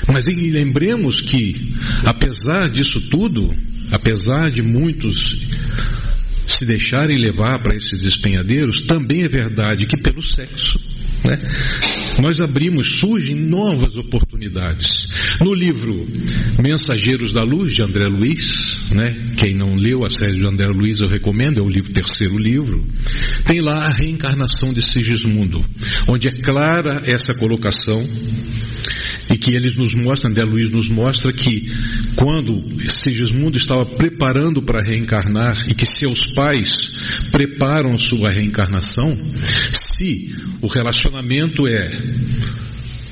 Mas 0.07 0.23
lembremos 0.27 1.19
que, 1.19 1.75
apesar 2.05 2.69
disso 2.69 3.01
tudo, 3.01 3.53
apesar 3.91 4.49
de 4.49 4.61
muitos 4.61 5.49
se 6.47 6.65
deixarem 6.65 7.17
levar 7.17 7.59
para 7.59 7.75
esses 7.75 7.99
despenhadeiros, 7.99 8.85
também 8.87 9.23
é 9.23 9.27
verdade 9.27 9.85
que 9.87 9.97
pelo 9.97 10.23
sexo 10.23 10.79
né? 11.25 11.39
Nós 12.19 12.39
abrimos, 12.39 12.99
surgem 12.99 13.35
novas 13.35 13.95
oportunidades. 13.95 15.37
No 15.41 15.53
livro 15.53 16.07
Mensageiros 16.61 17.33
da 17.33 17.43
Luz, 17.43 17.73
de 17.73 17.81
André 17.81 18.07
Luiz, 18.07 18.91
né? 18.91 19.15
quem 19.37 19.53
não 19.53 19.75
leu 19.75 20.05
a 20.05 20.09
série 20.09 20.37
de 20.37 20.45
André 20.45 20.67
Luiz, 20.67 20.99
eu 20.99 21.07
recomendo, 21.07 21.59
é 21.59 21.63
o 21.63 21.69
livro, 21.69 21.93
terceiro 21.93 22.37
livro, 22.37 22.85
tem 23.45 23.61
lá 23.61 23.87
a 23.87 23.93
reencarnação 23.93 24.73
de 24.73 24.81
Sigismundo, 24.81 25.63
onde 26.07 26.27
é 26.27 26.31
clara 26.31 27.01
essa 27.05 27.33
colocação 27.35 28.01
que 29.41 29.55
eles 29.55 29.75
nos 29.75 29.95
mostram, 29.95 30.29
André 30.29 30.43
Luiz 30.43 30.71
nos 30.71 30.87
mostra 30.87 31.33
que 31.33 31.67
quando 32.15 32.63
Sigismundo 32.87 33.57
estava 33.57 33.83
preparando 33.85 34.61
para 34.61 34.83
reencarnar 34.83 35.67
e 35.67 35.73
que 35.73 35.85
seus 35.85 36.33
pais 36.33 37.27
preparam 37.31 37.97
sua 37.97 38.29
reencarnação, 38.29 39.17
se 39.73 40.29
o 40.61 40.67
relacionamento 40.67 41.67
é 41.67 41.89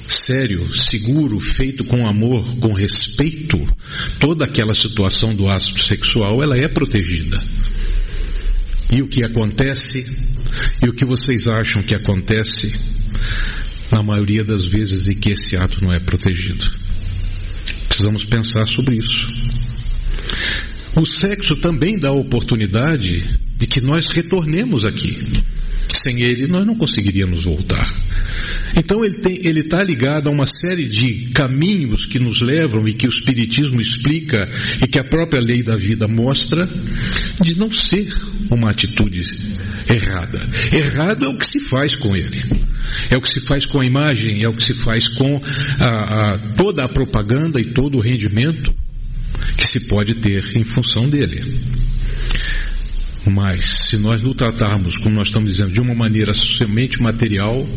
sério, 0.07 0.69
seguro, 0.77 1.39
feito 1.39 1.83
com 1.83 2.07
amor, 2.07 2.45
com 2.59 2.73
respeito, 2.73 3.59
toda 4.19 4.45
aquela 4.45 4.75
situação 4.75 5.35
do 5.35 5.49
ato 5.49 5.83
sexual, 5.83 6.43
ela 6.43 6.55
é 6.55 6.67
protegida. 6.67 7.41
E 8.91 9.01
o 9.01 9.07
que 9.07 9.25
acontece, 9.25 10.35
e 10.83 10.89
o 10.89 10.93
que 10.93 11.05
vocês 11.05 11.47
acham 11.47 11.81
que 11.81 11.95
acontece, 11.95 12.73
na 13.91 14.03
maioria 14.03 14.43
das 14.43 14.65
vezes 14.65 15.07
em 15.07 15.15
que 15.15 15.31
esse 15.31 15.55
ato 15.55 15.83
não 15.83 15.91
é 15.91 15.99
protegido. 15.99 16.65
Precisamos 17.87 18.25
pensar 18.25 18.65
sobre 18.65 18.97
isso. 18.97 19.27
O 20.95 21.05
sexo 21.05 21.55
também 21.55 21.97
dá 21.99 22.09
a 22.09 22.13
oportunidade 22.13 23.37
de 23.57 23.67
que 23.67 23.81
nós 23.81 24.07
retornemos 24.07 24.85
aqui. 24.85 25.15
Sem 25.91 26.21
ele, 26.21 26.47
nós 26.47 26.65
não 26.65 26.75
conseguiríamos 26.75 27.43
voltar. 27.43 27.87
Então, 28.75 29.03
ele 29.03 29.59
está 29.59 29.83
ligado 29.83 30.27
a 30.27 30.31
uma 30.31 30.45
série 30.45 30.85
de 30.85 31.31
caminhos 31.33 32.05
que 32.05 32.19
nos 32.19 32.41
levam 32.41 32.87
e 32.87 32.93
que 32.93 33.07
o 33.07 33.09
Espiritismo 33.09 33.81
explica 33.81 34.47
e 34.81 34.87
que 34.87 34.99
a 34.99 35.03
própria 35.03 35.43
lei 35.43 35.63
da 35.63 35.75
vida 35.75 36.07
mostra 36.07 36.67
de 37.43 37.57
não 37.57 37.71
ser 37.71 38.07
uma 38.51 38.69
atitude 38.69 39.23
errada. 39.89 40.39
Errado 40.71 41.25
é 41.25 41.27
o 41.27 41.37
que 41.37 41.45
se 41.45 41.59
faz 41.69 41.95
com 41.95 42.15
ele. 42.15 42.39
É 43.13 43.17
o 43.17 43.21
que 43.21 43.29
se 43.29 43.41
faz 43.41 43.65
com 43.65 43.79
a 43.79 43.85
imagem, 43.85 44.43
é 44.43 44.49
o 44.49 44.53
que 44.53 44.63
se 44.63 44.73
faz 44.73 45.07
com 45.15 45.41
a, 45.79 46.33
a, 46.33 46.37
toda 46.55 46.83
a 46.83 46.89
propaganda 46.89 47.59
e 47.59 47.65
todo 47.65 47.97
o 47.97 48.01
rendimento 48.01 48.73
que 49.57 49.67
se 49.67 49.87
pode 49.87 50.15
ter 50.15 50.43
em 50.55 50.63
função 50.63 51.09
dele. 51.09 51.43
Mas 53.25 53.87
se 53.89 53.97
nós 53.97 54.21
não 54.21 54.33
tratarmos, 54.33 54.95
como 54.97 55.15
nós 55.15 55.27
estamos 55.27 55.51
dizendo, 55.51 55.71
de 55.71 55.79
uma 55.79 55.93
maneira 55.93 56.33
somente 56.33 57.01
material, 57.01 57.67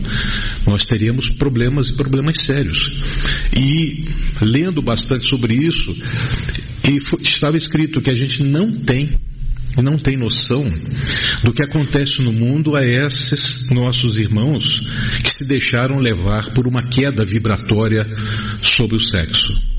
nós 0.67 0.85
teríamos 0.85 1.31
problemas 1.31 1.89
e 1.89 1.95
problemas 1.95 2.37
sérios. 2.41 3.03
E 3.57 4.09
lendo 4.41 4.81
bastante 4.81 5.29
sobre 5.29 5.55
isso, 5.55 5.95
foi, 7.05 7.21
estava 7.27 7.57
escrito 7.57 8.01
que 8.01 8.11
a 8.11 8.17
gente 8.17 8.43
não 8.43 8.71
tem 8.71 9.09
não 9.81 9.97
tem 9.97 10.19
noção 10.19 10.63
do 11.45 11.53
que 11.53 11.63
acontece 11.63 12.21
no 12.21 12.31
mundo 12.31 12.77
a 12.77 12.81
esses 12.83 13.71
nossos 13.71 14.19
irmãos 14.19 14.81
que 15.23 15.31
se 15.31 15.47
deixaram 15.47 15.99
levar 15.99 16.51
por 16.51 16.67
uma 16.67 16.83
queda 16.83 17.25
vibratória 17.25 18.05
sobre 18.61 18.97
o 18.97 19.01
sexo. 19.01 19.72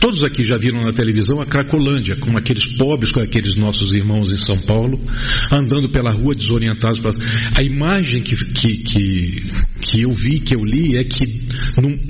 Todos 0.00 0.24
aqui 0.24 0.44
já 0.44 0.56
viram 0.56 0.84
na 0.84 0.92
televisão 0.92 1.40
a 1.40 1.46
Cracolândia, 1.46 2.16
com 2.16 2.36
aqueles 2.36 2.76
pobres, 2.76 3.12
com 3.14 3.20
aqueles 3.20 3.56
nossos 3.56 3.94
irmãos 3.94 4.32
em 4.32 4.36
São 4.36 4.58
Paulo, 4.58 5.00
andando 5.52 5.88
pela 5.90 6.10
rua 6.10 6.34
desorientados. 6.34 7.00
A 7.56 7.62
imagem 7.62 8.20
que, 8.20 8.34
que, 8.36 8.76
que, 8.78 9.52
que 9.80 10.02
eu 10.02 10.12
vi, 10.12 10.40
que 10.40 10.56
eu 10.56 10.64
li, 10.64 10.96
é 10.96 11.04
que 11.04 11.42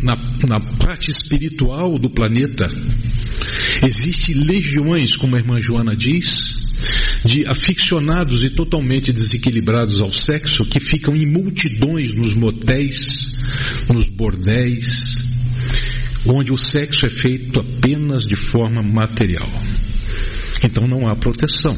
na, 0.02 0.16
na 0.48 0.58
parte 0.58 1.10
espiritual 1.10 1.98
do 1.98 2.08
planeta 2.08 2.66
existem 3.84 4.36
legiões, 4.36 5.14
como 5.16 5.36
a 5.36 5.38
irmã 5.38 5.60
Joana 5.60 5.94
diz, 5.94 7.20
de 7.26 7.46
aficionados 7.46 8.42
e 8.42 8.50
totalmente 8.50 9.12
desequilibrados 9.12 10.00
ao 10.00 10.10
sexo 10.10 10.64
que 10.64 10.80
ficam 10.80 11.14
em 11.14 11.26
multidões 11.26 12.08
nos 12.16 12.34
motéis, 12.34 13.38
nos 13.92 14.06
bordéis, 14.06 15.31
onde 16.26 16.52
o 16.52 16.58
sexo 16.58 17.06
é 17.06 17.10
feito 17.10 17.60
apenas 17.60 18.22
de 18.22 18.36
forma 18.36 18.82
material. 18.82 19.48
Então 20.64 20.86
não 20.86 21.08
há 21.08 21.16
proteção. 21.16 21.74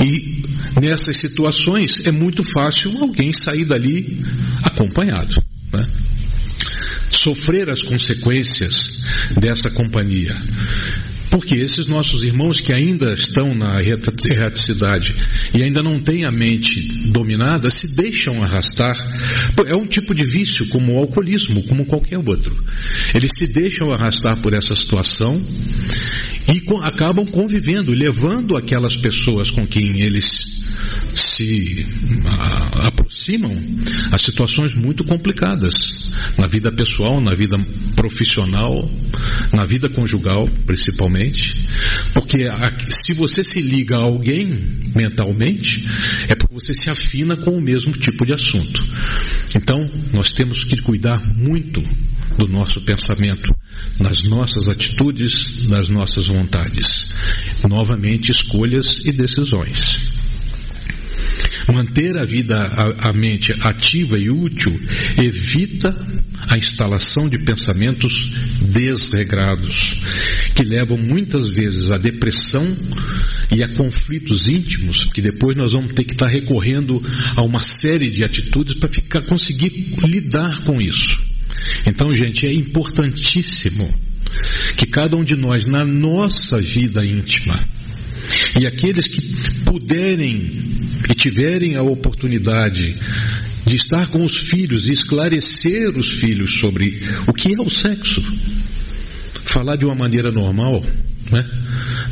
E 0.00 0.42
nessas 0.80 1.16
situações 1.16 2.06
é 2.06 2.10
muito 2.10 2.42
fácil 2.44 2.92
alguém 3.00 3.32
sair 3.32 3.64
dali 3.64 4.24
acompanhado. 4.62 5.34
Né? 5.72 5.84
Sofrer 7.10 7.68
as 7.68 7.82
consequências 7.82 9.02
dessa 9.38 9.70
companhia. 9.70 10.34
Porque 11.30 11.54
esses 11.54 11.86
nossos 11.86 12.24
irmãos 12.24 12.60
que 12.60 12.72
ainda 12.72 13.12
estão 13.12 13.54
na 13.54 13.80
erraticidade 13.80 15.14
e 15.54 15.62
ainda 15.62 15.82
não 15.82 16.00
têm 16.00 16.26
a 16.26 16.30
mente 16.30 17.08
dominada, 17.10 17.70
se 17.70 17.94
deixam 17.94 18.42
arrastar. 18.42 18.96
É 19.72 19.76
um 19.76 19.86
tipo 19.86 20.14
de 20.14 20.24
vício, 20.26 20.68
como 20.68 20.94
o 20.94 20.98
alcoolismo, 20.98 21.62
como 21.64 21.86
qualquer 21.86 22.18
outro. 22.18 22.56
Eles 23.14 23.30
se 23.38 23.52
deixam 23.52 23.92
arrastar 23.92 24.36
por 24.38 24.52
essa 24.52 24.74
situação 24.74 25.40
e 26.52 26.62
acabam 26.82 27.24
convivendo, 27.26 27.92
levando 27.92 28.56
aquelas 28.56 28.96
pessoas 28.96 29.50
com 29.50 29.66
quem 29.66 30.00
eles 30.00 30.60
se 31.14 31.86
aproximam 32.74 33.52
a 34.12 34.18
situações 34.18 34.74
muito 34.74 35.04
complicadas 35.04 35.72
na 36.38 36.46
vida 36.46 36.72
pessoal, 36.72 37.20
na 37.20 37.34
vida 37.34 37.56
profissional, 37.94 38.88
na 39.52 39.64
vida 39.64 39.88
conjugal, 39.88 40.48
principalmente, 40.66 41.19
porque 42.14 42.44
a, 42.44 42.72
se 42.90 43.14
você 43.14 43.44
se 43.44 43.60
liga 43.60 43.96
a 43.96 44.00
alguém 44.00 44.46
mentalmente, 44.94 45.86
é 46.28 46.34
porque 46.34 46.54
você 46.54 46.74
se 46.74 46.90
afina 46.90 47.36
com 47.36 47.56
o 47.56 47.60
mesmo 47.60 47.92
tipo 47.92 48.24
de 48.24 48.32
assunto. 48.32 48.84
Então, 49.54 49.88
nós 50.12 50.32
temos 50.32 50.64
que 50.64 50.80
cuidar 50.82 51.20
muito 51.36 51.82
do 52.36 52.48
nosso 52.48 52.80
pensamento, 52.82 53.54
nas 53.98 54.18
nossas 54.28 54.68
atitudes, 54.68 55.68
nas 55.68 55.90
nossas 55.90 56.26
vontades. 56.26 57.14
Novamente, 57.68 58.30
escolhas 58.30 59.06
e 59.06 59.12
decisões. 59.12 60.09
Manter 61.72 62.16
a 62.16 62.24
vida, 62.24 62.56
a, 62.56 63.10
a, 63.10 63.12
mente 63.12 63.52
ativa 63.60 64.18
e 64.18 64.28
útil 64.28 64.72
evita 65.18 65.94
a 66.50 66.58
instalação 66.58 67.28
de 67.28 67.38
pensamentos 67.44 68.12
desregrados, 68.62 70.00
que 70.54 70.62
levam 70.62 70.98
muitas 70.98 71.50
vezes 71.50 71.90
à 71.90 71.96
depressão 71.96 72.64
e 73.54 73.62
a 73.62 73.68
conflitos 73.74 74.48
íntimos, 74.48 75.04
que 75.04 75.22
depois 75.22 75.56
nós 75.56 75.72
vamos 75.72 75.92
ter 75.94 76.04
que 76.04 76.14
estar 76.14 76.28
recorrendo 76.28 77.02
a 77.36 77.42
uma 77.42 77.62
série 77.62 78.10
de 78.10 78.24
atitudes 78.24 78.78
para 78.78 78.88
ficar 78.88 79.22
conseguir 79.22 79.72
lidar 80.06 80.62
com 80.62 80.80
isso. 80.80 81.18
Então, 81.86 82.12
gente, 82.12 82.46
é 82.46 82.52
importantíssimo 82.52 83.88
que 84.76 84.86
cada 84.86 85.16
um 85.16 85.24
de 85.24 85.36
nós, 85.36 85.66
na 85.66 85.84
nossa 85.84 86.58
vida 86.58 87.04
íntima, 87.04 87.62
e 88.60 88.66
aqueles 88.66 89.06
que 89.06 89.64
puderem 89.64 90.60
e 91.10 91.14
tiverem 91.14 91.76
a 91.76 91.82
oportunidade 91.82 92.96
de 93.66 93.76
estar 93.76 94.08
com 94.08 94.24
os 94.24 94.36
filhos 94.48 94.88
e 94.88 94.92
esclarecer 94.92 95.96
os 95.96 96.18
filhos 96.18 96.58
sobre 96.58 97.00
o 97.26 97.32
que 97.32 97.54
é 97.54 97.60
o 97.60 97.70
sexo, 97.70 98.22
falar 99.42 99.76
de 99.76 99.84
uma 99.84 99.94
maneira 99.94 100.30
normal, 100.30 100.84
né? 101.30 101.44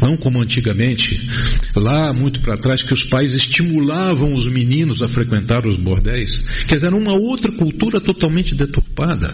não 0.00 0.16
como 0.16 0.40
antigamente, 0.40 1.28
lá 1.76 2.12
muito 2.12 2.40
para 2.40 2.57
trás, 2.57 2.83
que 2.83 2.94
os 2.94 3.09
pais 3.09 3.33
estimulavam 3.33 4.35
os 4.35 4.48
meninos 4.48 5.02
a 5.02 5.09
frequentar 5.09 5.66
os 5.66 5.78
bordéis, 5.78 6.42
quer 6.66 6.76
dizer, 6.76 6.87
era 6.87 6.96
uma 6.96 7.12
outra 7.12 7.52
cultura 7.52 8.00
totalmente 8.00 8.54
deturpada. 8.54 9.33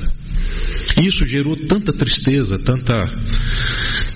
Isso 1.02 1.26
gerou 1.26 1.56
tanta 1.56 1.92
tristeza, 1.92 2.58
tanta, 2.58 3.00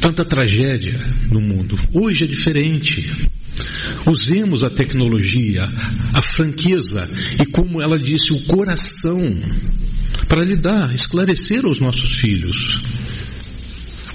tanta 0.00 0.24
tragédia 0.24 0.98
no 1.30 1.40
mundo. 1.40 1.78
Hoje 1.92 2.24
é 2.24 2.26
diferente. 2.26 3.10
Usemos 4.06 4.62
a 4.62 4.70
tecnologia, 4.70 5.68
a 6.14 6.22
franqueza 6.22 7.08
e, 7.40 7.46
como 7.46 7.82
ela 7.82 7.98
disse, 7.98 8.32
o 8.32 8.40
coração 8.44 9.24
para 10.28 10.44
lidar, 10.44 10.94
esclarecer 10.94 11.64
aos 11.64 11.80
nossos 11.80 12.12
filhos. 12.14 12.56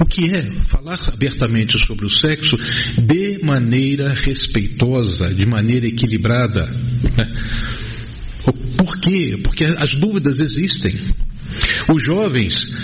O 0.04 0.06
que 0.06 0.30
é 0.34 0.44
falar 0.66 1.00
abertamente 1.08 1.80
sobre 1.80 2.06
o 2.06 2.10
sexo 2.10 2.58
de 3.02 3.40
maneira 3.42 4.10
respeitosa, 4.10 5.34
de 5.34 5.46
maneira 5.46 5.88
equilibrada. 5.88 6.62
Né? 6.62 7.34
Por 8.78 9.00
quê? 9.00 9.40
Porque 9.42 9.64
as 9.64 9.96
dúvidas 9.96 10.40
existem. 10.40 10.94
Os 11.88 12.04
jovens, 12.04 12.76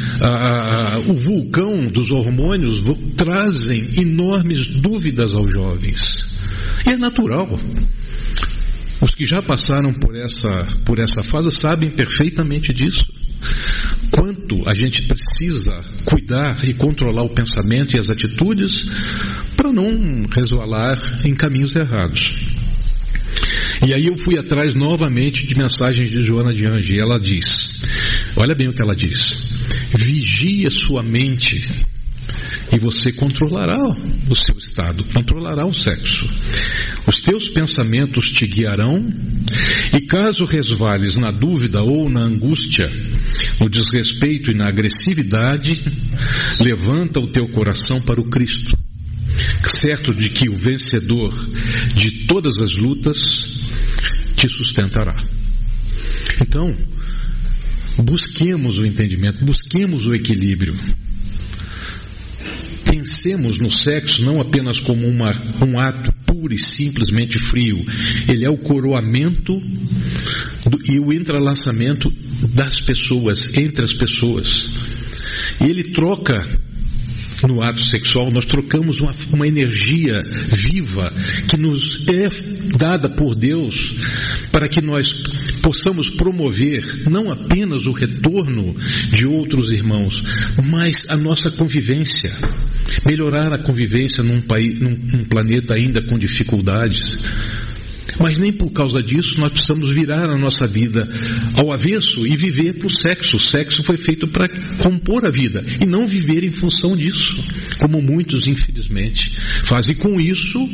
o 1.08 1.13
vulcão 1.13 1.88
dos 1.88 2.10
hormônios 2.10 2.84
trazem 3.17 3.86
enormes 3.97 4.75
dúvidas 4.75 5.36
aos 5.36 5.51
jovens. 5.51 6.39
E 6.88 6.91
é 6.91 6.97
natural. 6.97 7.60
Os 9.01 9.13
que 9.13 9.25
já 9.25 9.41
passaram 9.41 9.93
por 9.93 10.15
essa, 10.15 10.65
por 10.86 10.97
essa 10.99 11.21
fase 11.21 11.51
sabem 11.51 11.89
perfeitamente 11.89 12.73
disso. 12.73 13.18
Quanto 14.12 14.63
a 14.67 14.73
gente 14.73 15.04
precisa 15.04 15.84
cuidar 16.06 16.60
e 16.67 16.73
controlar 16.73 17.23
o 17.23 17.30
pensamento 17.30 17.95
e 17.95 17.99
as 17.99 18.10
atitudes 18.10 18.89
para 19.56 19.71
não 19.71 20.23
resvalar 20.34 20.97
em 21.25 21.34
caminhos 21.36 21.75
errados. 21.75 22.36
E 23.86 23.93
aí 23.93 24.08
eu 24.08 24.17
fui 24.17 24.38
atrás 24.38 24.75
novamente 24.75 25.47
de 25.47 25.56
mensagens 25.56 26.12
de 26.12 26.23
Joana 26.23 26.52
de 26.52 26.65
Ange, 26.65 26.91
e 26.91 26.99
ela 26.99 27.17
diz: 27.19 27.82
Olha 28.36 28.54
bem 28.54 28.67
o 28.67 28.73
que 28.73 28.82
ela 28.82 28.95
diz. 28.95 29.58
Vigia 29.95 30.69
sua 30.69 31.02
mente 31.02 31.82
e 32.71 32.78
você 32.78 33.12
controlará 33.12 33.80
o 34.30 34.36
seu 34.36 34.58
estado, 34.58 35.04
controlará 35.13 35.65
o 35.65 35.73
sexo. 35.73 36.30
Os 37.08 37.19
teus 37.19 37.49
pensamentos 37.49 38.25
te 38.30 38.45
guiarão, 38.45 39.06
e 39.93 40.02
caso 40.02 40.45
resvales 40.45 41.15
na 41.15 41.32
dúvida 41.32 41.82
ou 41.82 42.10
na 42.10 42.21
angústia, 42.21 42.91
no 43.60 43.69
desrespeito 43.69 44.52
e 44.52 44.56
na 44.56 44.67
agressividade, 44.67 45.82
levanta 46.60 47.19
o 47.19 47.28
teu 47.28 47.47
coração 47.49 48.02
para 48.02 48.21
o 48.21 48.30
Cristo, 48.30 48.78
certo 49.63 50.13
de 50.13 50.30
que 50.30 50.49
o 50.49 50.56
vencedor 50.56 51.34
de 51.95 52.25
todas 52.28 52.62
as 52.62 52.75
lutas 52.75 53.17
te 54.36 54.47
sustentará. 54.47 55.15
Então, 56.41 56.73
busquemos 57.97 58.78
o 58.78 58.86
entendimento, 58.86 59.43
busquemos 59.43 60.06
o 60.06 60.13
equilíbrio 60.13 60.78
pensemos 63.09 63.59
no 63.59 63.71
sexo 63.71 64.21
não 64.21 64.39
apenas 64.39 64.77
como 64.77 65.07
uma, 65.07 65.31
um 65.65 65.79
ato 65.79 66.13
puro 66.27 66.53
e 66.53 66.59
simplesmente 66.59 67.39
frio, 67.39 67.83
ele 68.29 68.45
é 68.45 68.49
o 68.49 68.57
coroamento 68.57 69.59
do, 70.69 70.79
e 70.85 70.99
o 70.99 71.11
entrelaçamento 71.11 72.13
das 72.53 72.81
pessoas, 72.85 73.57
entre 73.57 73.83
as 73.83 73.93
pessoas. 73.93 74.69
E 75.59 75.65
ele 75.65 75.85
troca 75.85 76.35
no 77.47 77.62
ato 77.62 77.84
sexual, 77.84 78.32
nós 78.32 78.45
trocamos 78.45 78.95
uma, 79.02 79.12
uma, 79.34 79.47
energia 79.47 80.21
viva 80.23 81.12
que 81.47 81.58
nos 81.58 82.08
é 82.08 82.28
dada 82.78 83.10
por 83.10 83.36
Deus 83.36 83.75
para 84.52 84.67
que 84.67 84.82
nós 84.82 85.08
possamos 85.62 86.10
promover 86.10 87.10
não 87.10 87.32
apenas 87.32 87.86
o 87.86 87.91
retorno 87.91 88.75
de 89.12 89.25
outros 89.25 89.71
irmãos, 89.71 90.15
mas 90.63 91.10
a 91.10 91.17
nossa 91.17 91.52
convivência, 91.52 92.32
melhorar 93.06 93.54
a 93.54 93.58
convivência 93.58 94.23
num, 94.23 94.41
país, 94.41 94.80
num, 94.80 94.91
num 94.91 95.23
planeta 95.23 95.73
ainda 95.73 96.02
com 96.02 96.17
dificuldades 96.17 97.17
Mas 98.19 98.38
nem 98.38 98.51
por 98.51 98.71
causa 98.71 99.01
disso 99.01 99.39
nós 99.39 99.51
precisamos 99.51 99.93
virar 99.93 100.29
a 100.29 100.38
nossa 100.38 100.67
vida 100.67 101.08
ao 101.62 101.71
avesso 101.71 102.27
e 102.27 102.36
viver 102.36 102.75
o 102.84 103.01
sexo. 103.01 103.38
O 103.38 103.39
sexo 103.39 103.84
foi 103.84 103.97
feito 103.97 104.27
para 104.27 104.49
compor 104.77 105.25
a 105.25 105.32
vida 105.32 105.63
e 105.82 105.86
não 105.86 106.05
viver 106.05 106.43
em 106.43 106.51
função 106.51 106.95
disso, 106.95 107.41
como 107.79 108.01
muitos, 108.01 108.47
infelizmente, 108.47 109.32
fazem. 109.63 109.95
com 109.95 110.19
isso, 110.19 110.67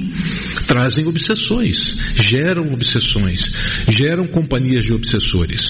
trazem 0.67 1.05
obsessões, 1.07 1.97
geram 2.23 2.73
obsessões, 2.73 3.41
geram 3.97 4.25
companhias 4.27 4.83
de 4.83 4.93
obsessores. 4.93 5.61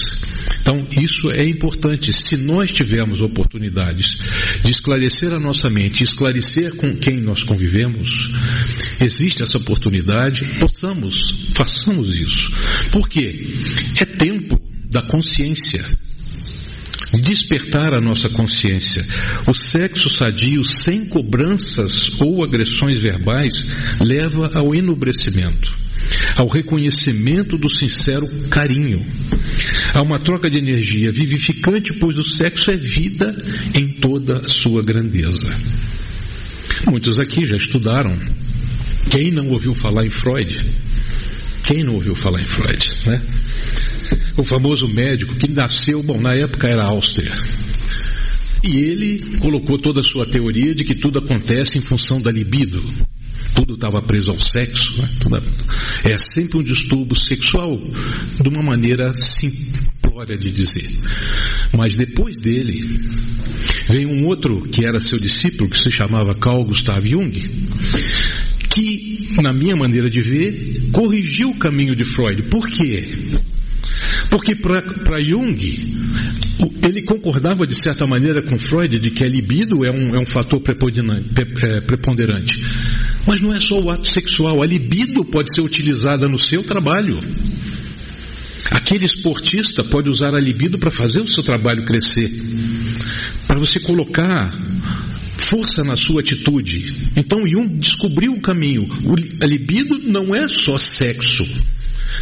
Então, 0.60 0.86
isso 0.90 1.30
é 1.30 1.44
importante. 1.44 2.12
Se 2.12 2.36
nós 2.38 2.70
tivermos 2.70 3.20
oportunidades 3.20 4.18
de 4.62 4.70
esclarecer 4.70 5.32
a 5.32 5.38
nossa 5.38 5.68
mente, 5.70 6.02
esclarecer 6.02 6.74
com 6.76 6.94
quem 6.96 7.16
nós 7.16 7.42
convivemos, 7.42 8.30
existe 9.00 9.42
essa 9.42 9.58
oportunidade, 9.58 10.44
possamos, 10.58 11.14
façamos 11.54 12.16
isso. 12.16 12.48
Por 12.90 13.08
quê? 13.08 13.32
É 14.00 14.04
tempo 14.04 14.60
da 14.90 15.02
consciência. 15.02 15.84
Despertar 17.14 17.94
a 17.94 18.00
nossa 18.00 18.28
consciência. 18.28 19.04
O 19.46 19.54
sexo 19.54 20.08
sadio, 20.08 20.64
sem 20.64 21.06
cobranças 21.06 22.20
ou 22.20 22.42
agressões 22.42 23.00
verbais, 23.00 23.52
leva 24.00 24.50
ao 24.54 24.74
enobrecimento 24.74 25.86
ao 26.36 26.46
reconhecimento 26.46 27.56
do 27.58 27.68
sincero 27.68 28.28
carinho, 28.48 29.04
a 29.94 30.02
uma 30.02 30.18
troca 30.18 30.50
de 30.50 30.58
energia 30.58 31.10
vivificante, 31.10 31.92
pois 31.94 32.16
o 32.16 32.22
sexo 32.22 32.70
é 32.70 32.76
vida 32.76 33.34
em 33.74 33.88
toda 33.88 34.36
a 34.36 34.48
sua 34.48 34.82
grandeza. 34.82 35.50
Muitos 36.86 37.18
aqui 37.18 37.46
já 37.46 37.56
estudaram. 37.56 38.16
Quem 39.10 39.30
não 39.30 39.48
ouviu 39.48 39.74
falar 39.74 40.04
em 40.04 40.10
Freud? 40.10 40.54
Quem 41.66 41.82
não 41.82 41.94
ouviu 41.94 42.14
falar 42.14 42.40
em 42.40 42.46
Freud? 42.46 42.84
Né? 43.06 43.22
O 44.36 44.44
famoso 44.44 44.88
médico 44.88 45.34
que 45.34 45.50
nasceu, 45.50 46.02
bom, 46.02 46.20
na 46.20 46.34
época 46.34 46.68
era 46.68 46.84
Áustria. 46.84 47.32
E 48.62 48.76
ele 48.76 49.18
colocou 49.40 49.78
toda 49.78 50.00
a 50.00 50.04
sua 50.04 50.24
teoria 50.24 50.74
de 50.74 50.84
que 50.84 50.94
tudo 50.94 51.18
acontece 51.18 51.78
em 51.78 51.80
função 51.80 52.20
da 52.20 52.30
libido 52.30 52.82
tudo 53.56 53.74
estava 53.74 54.02
preso 54.02 54.30
ao 54.30 54.40
sexo. 54.40 55.02
Né? 55.30 55.40
É 56.04 56.18
sempre 56.18 56.58
um 56.58 56.62
distúrbio 56.62 57.18
sexual, 57.18 57.76
de 57.76 58.48
uma 58.48 58.62
maneira 58.62 59.12
simplória 59.14 60.36
de 60.38 60.52
dizer. 60.52 60.88
Mas 61.72 61.94
depois 61.94 62.38
dele, 62.38 62.80
veio 63.88 64.10
um 64.10 64.26
outro 64.26 64.62
que 64.62 64.86
era 64.86 65.00
seu 65.00 65.18
discípulo, 65.18 65.70
que 65.70 65.82
se 65.82 65.90
chamava 65.90 66.34
Carl 66.34 66.64
Gustav 66.64 67.04
Jung, 67.06 67.32
que, 68.76 69.40
na 69.42 69.52
minha 69.52 69.74
maneira 69.74 70.10
de 70.10 70.20
ver, 70.20 70.90
corrigiu 70.92 71.50
o 71.50 71.58
caminho 71.58 71.96
de 71.96 72.04
Freud. 72.04 72.42
Por 72.44 72.68
quê? 72.68 73.08
Porque 74.30 74.54
para 74.54 74.82
Jung, 75.22 75.56
ele 76.82 77.02
concordava 77.02 77.66
de 77.66 77.74
certa 77.74 78.06
maneira 78.06 78.42
com 78.42 78.58
Freud 78.58 78.98
de 78.98 79.10
que 79.10 79.24
a 79.24 79.28
libido 79.28 79.84
é 79.84 79.90
um, 79.90 80.14
é 80.14 80.18
um 80.18 80.26
fator 80.26 80.60
é, 80.60 81.80
preponderante. 81.80 82.62
Mas 83.26 83.40
não 83.40 83.52
é 83.52 83.60
só 83.60 83.80
o 83.80 83.90
ato 83.90 84.06
sexual, 84.12 84.62
a 84.62 84.66
libido 84.66 85.24
pode 85.24 85.48
ser 85.54 85.62
utilizada 85.62 86.28
no 86.28 86.38
seu 86.38 86.62
trabalho. 86.62 87.18
Aquele 88.70 89.06
esportista 89.06 89.84
pode 89.84 90.10
usar 90.10 90.34
a 90.34 90.40
libido 90.40 90.78
para 90.78 90.90
fazer 90.90 91.20
o 91.20 91.28
seu 91.28 91.42
trabalho 91.42 91.84
crescer, 91.84 92.30
para 93.46 93.58
você 93.58 93.80
colocar 93.80 94.52
força 95.36 95.84
na 95.84 95.96
sua 95.96 96.20
atitude. 96.20 97.10
Então 97.16 97.46
Jung 97.46 97.78
descobriu 97.78 98.32
o 98.32 98.40
caminho. 98.40 98.88
a 99.42 99.46
libido 99.46 99.98
não 100.04 100.34
é 100.34 100.46
só 100.46 100.78
sexo. 100.78 101.46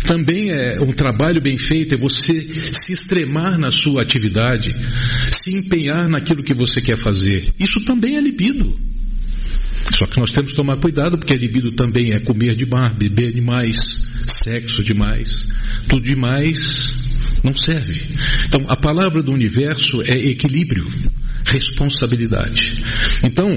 Também 0.05 0.51
é 0.51 0.81
um 0.81 0.93
trabalho 0.93 1.41
bem 1.41 1.57
feito, 1.57 1.95
é 1.95 1.97
você 1.97 2.41
se 2.41 2.93
extremar 2.93 3.59
na 3.59 3.71
sua 3.71 4.03
atividade, 4.03 4.71
se 5.31 5.57
empenhar 5.57 6.09
naquilo 6.09 6.43
que 6.43 6.55
você 6.55 6.81
quer 6.81 6.97
fazer. 6.97 7.53
Isso 7.59 7.81
também 7.87 8.17
é 8.17 8.21
libido. 8.21 8.77
Só 9.99 10.07
que 10.07 10.19
nós 10.19 10.31
temos 10.31 10.51
que 10.51 10.57
tomar 10.57 10.77
cuidado, 10.77 11.19
porque 11.19 11.33
a 11.33 11.37
libido 11.37 11.73
também 11.73 12.13
é 12.13 12.21
comer 12.21 12.55
demais, 12.57 12.93
beber 12.95 13.33
demais, 13.33 13.77
sexo 14.27 14.83
demais. 14.83 15.51
Tudo 15.89 16.03
demais 16.03 17.05
não 17.43 17.55
serve. 17.55 18.01
Então, 18.47 18.65
a 18.69 18.77
palavra 18.77 19.23
do 19.23 19.31
universo 19.31 20.03
é 20.07 20.17
equilíbrio, 20.17 20.87
responsabilidade. 21.55 22.83
Então, 23.23 23.49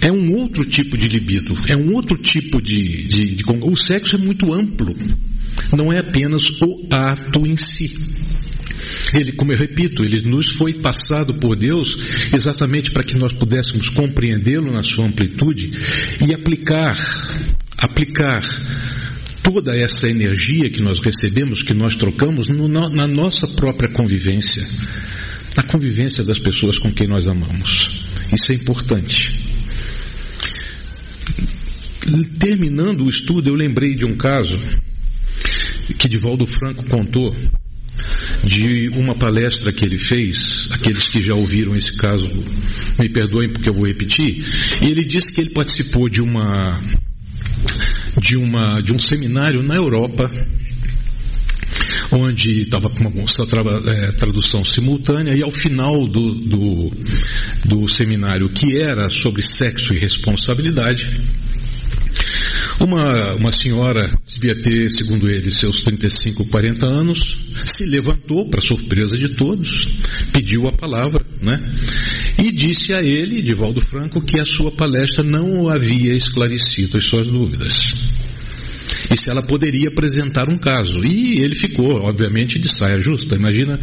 é 0.00 0.10
um 0.10 0.32
outro 0.34 0.64
tipo 0.64 0.96
de 0.96 1.06
libido, 1.06 1.54
é 1.68 1.76
um 1.76 1.92
outro 1.92 2.16
tipo 2.16 2.60
de, 2.60 3.08
de, 3.08 3.36
de. 3.36 3.44
O 3.62 3.76
sexo 3.76 4.16
é 4.16 4.18
muito 4.18 4.52
amplo, 4.52 4.94
não 5.76 5.92
é 5.92 5.98
apenas 5.98 6.42
o 6.60 6.86
ato 6.90 7.46
em 7.46 7.56
si. 7.56 7.90
Ele, 9.14 9.32
como 9.32 9.52
eu 9.52 9.58
repito, 9.58 10.02
ele 10.02 10.22
nos 10.22 10.56
foi 10.56 10.72
passado 10.74 11.34
por 11.34 11.54
Deus 11.54 11.96
exatamente 12.34 12.90
para 12.90 13.02
que 13.02 13.14
nós 13.14 13.36
pudéssemos 13.38 13.88
compreendê-lo 13.90 14.72
na 14.72 14.82
sua 14.82 15.06
amplitude 15.06 15.70
e 16.26 16.34
aplicar, 16.34 16.98
aplicar 17.78 18.42
toda 19.42 19.76
essa 19.76 20.08
energia 20.08 20.70
que 20.70 20.80
nós 20.80 20.98
recebemos, 21.02 21.62
que 21.62 21.74
nós 21.74 21.94
trocamos 21.94 22.48
no, 22.48 22.68
na 22.68 23.06
nossa 23.06 23.46
própria 23.48 23.92
convivência, 23.92 24.62
na 25.56 25.62
convivência 25.64 26.24
das 26.24 26.38
pessoas 26.38 26.78
com 26.78 26.92
quem 26.92 27.08
nós 27.08 27.26
amamos. 27.26 28.04
Isso 28.32 28.52
é 28.52 28.54
importante. 28.54 29.52
Terminando 32.38 33.04
o 33.04 33.10
estudo, 33.10 33.48
eu 33.48 33.54
lembrei 33.54 33.94
de 33.94 34.04
um 34.04 34.16
caso 34.16 34.56
que 35.98 36.08
Divaldo 36.08 36.46
Franco 36.46 36.84
contou 36.86 37.36
de 38.44 38.88
uma 38.94 39.14
palestra 39.14 39.72
que 39.72 39.84
ele 39.84 39.98
fez, 39.98 40.68
aqueles 40.72 41.08
que 41.08 41.24
já 41.24 41.34
ouviram 41.36 41.76
esse 41.76 41.96
caso, 41.96 42.26
me 42.98 43.08
perdoem 43.08 43.50
porque 43.50 43.68
eu 43.68 43.74
vou 43.74 43.86
repetir, 43.86 44.44
e 44.82 44.86
ele 44.86 45.04
disse 45.04 45.32
que 45.32 45.40
ele 45.40 45.50
participou 45.50 46.08
de 46.08 46.20
uma 46.20 46.80
de 48.20 48.36
uma 48.36 48.80
de 48.80 48.92
um 48.92 48.98
seminário 48.98 49.62
na 49.62 49.74
Europa 49.74 50.30
onde 52.12 52.60
estava 52.60 52.90
com 52.90 53.08
uma 53.08 53.90
é, 53.90 54.12
tradução 54.12 54.64
simultânea 54.64 55.36
e 55.36 55.42
ao 55.42 55.50
final 55.50 56.06
do, 56.06 56.34
do, 56.34 56.92
do 57.64 57.88
seminário 57.88 58.48
que 58.50 58.76
era 58.76 59.08
sobre 59.08 59.42
sexo 59.42 59.94
e 59.94 59.98
responsabilidade 59.98 61.10
uma, 62.80 63.34
uma 63.34 63.52
senhora, 63.52 64.10
devia 64.26 64.56
ter, 64.56 64.90
segundo 64.90 65.30
ele, 65.30 65.50
seus 65.50 65.82
35, 65.82 66.48
40 66.48 66.86
anos, 66.86 67.18
se 67.64 67.84
levantou, 67.86 68.48
para 68.48 68.60
surpresa 68.60 69.16
de 69.16 69.34
todos, 69.34 69.96
pediu 70.32 70.66
a 70.66 70.72
palavra, 70.72 71.24
né? 71.40 71.60
E 72.38 72.50
disse 72.50 72.92
a 72.94 73.02
ele, 73.02 73.42
Divaldo 73.42 73.80
Franco, 73.80 74.20
que 74.22 74.40
a 74.40 74.44
sua 74.44 74.70
palestra 74.70 75.24
não 75.24 75.68
havia 75.68 76.14
esclarecido 76.16 76.98
as 76.98 77.04
suas 77.04 77.26
dúvidas 77.26 77.72
e 79.12 79.18
se 79.18 79.28
ela 79.28 79.42
poderia 79.42 79.88
apresentar 79.88 80.48
um 80.48 80.56
caso. 80.56 81.04
E 81.04 81.42
ele 81.42 81.54
ficou, 81.54 82.02
obviamente, 82.02 82.58
de 82.58 82.68
saia 82.68 83.02
justa. 83.02 83.36
Imagina 83.36 83.78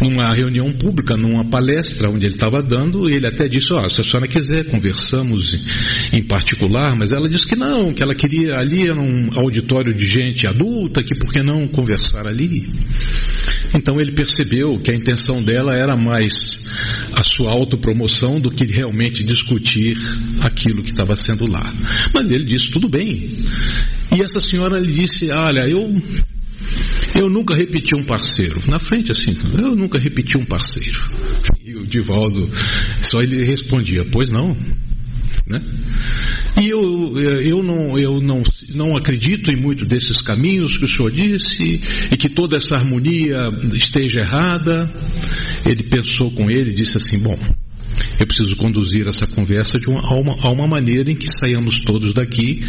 numa 0.00 0.32
reunião 0.32 0.72
pública, 0.72 1.16
numa 1.16 1.44
palestra 1.44 2.08
onde 2.08 2.24
ele 2.24 2.34
estava 2.34 2.62
dando, 2.62 3.08
ele 3.08 3.26
até 3.26 3.48
disse: 3.48 3.72
oh, 3.72 3.88
se 3.88 4.00
a 4.00 4.04
senhora 4.04 4.26
quiser, 4.26 4.64
conversamos 4.64 5.64
em 6.12 6.22
particular, 6.22 6.96
mas 6.96 7.12
ela 7.12 7.28
disse 7.28 7.46
que 7.46 7.56
não, 7.56 7.92
que 7.92 8.02
ela 8.02 8.14
queria 8.14 8.58
ali 8.58 8.88
era 8.88 9.00
um 9.00 9.30
auditório 9.34 9.94
de 9.94 10.06
gente 10.06 10.46
adulta, 10.46 11.02
que 11.02 11.14
por 11.14 11.32
que 11.32 11.42
não 11.42 11.68
conversar 11.68 12.26
ali? 12.26 12.68
Então 13.74 14.00
ele 14.00 14.12
percebeu 14.12 14.78
que 14.78 14.90
a 14.90 14.94
intenção 14.94 15.42
dela 15.42 15.74
era 15.74 15.96
mais 15.96 16.70
a 17.12 17.22
sua 17.22 17.52
autopromoção 17.52 18.38
do 18.38 18.50
que 18.50 18.64
realmente 18.64 19.22
discutir 19.22 19.96
aquilo 20.40 20.82
que 20.82 20.90
estava 20.90 21.16
sendo 21.16 21.46
lá. 21.46 21.70
Mas 22.12 22.30
ele 22.30 22.44
disse: 22.44 22.70
tudo 22.72 22.88
bem. 22.88 23.28
E 24.12 24.22
essa 24.22 24.40
senhora 24.40 24.69
lhe 24.78 24.92
disse: 24.92 25.30
Olha, 25.30 25.68
eu, 25.68 26.02
eu 27.14 27.28
nunca 27.28 27.54
repeti 27.54 27.94
um 27.96 28.04
parceiro. 28.04 28.60
Na 28.68 28.78
frente, 28.78 29.10
assim, 29.12 29.36
eu 29.58 29.74
nunca 29.74 29.98
repeti 29.98 30.36
um 30.38 30.44
parceiro. 30.44 31.00
E 31.62 31.76
o 31.76 31.86
Divaldo, 31.86 32.50
só 33.00 33.22
ele 33.22 33.44
respondia: 33.44 34.04
Pois 34.10 34.28
não. 34.28 34.56
Né? 35.46 35.62
E 36.60 36.68
eu, 36.68 37.18
eu, 37.18 37.62
não, 37.62 37.98
eu 37.98 38.20
não, 38.20 38.42
não 38.74 38.96
acredito 38.96 39.50
em 39.50 39.56
muito 39.56 39.84
desses 39.84 40.20
caminhos 40.20 40.76
que 40.76 40.84
o 40.84 40.88
senhor 40.88 41.10
disse 41.10 41.80
e 42.12 42.16
que 42.16 42.28
toda 42.28 42.56
essa 42.56 42.76
harmonia 42.76 43.50
esteja 43.72 44.20
errada. 44.20 44.90
Ele 45.64 45.82
pensou 45.84 46.30
com 46.32 46.50
ele 46.50 46.72
e 46.72 46.74
disse 46.74 46.96
assim: 46.96 47.18
Bom, 47.18 47.38
eu 48.18 48.26
preciso 48.26 48.56
conduzir 48.56 49.06
essa 49.06 49.26
conversa 49.26 49.78
de 49.80 49.86
uma, 49.88 50.00
a, 50.00 50.14
uma, 50.14 50.36
a 50.42 50.50
uma 50.50 50.66
maneira 50.66 51.10
em 51.10 51.16
que 51.16 51.26
saiamos 51.40 51.80
todos 51.82 52.12
daqui 52.12 52.62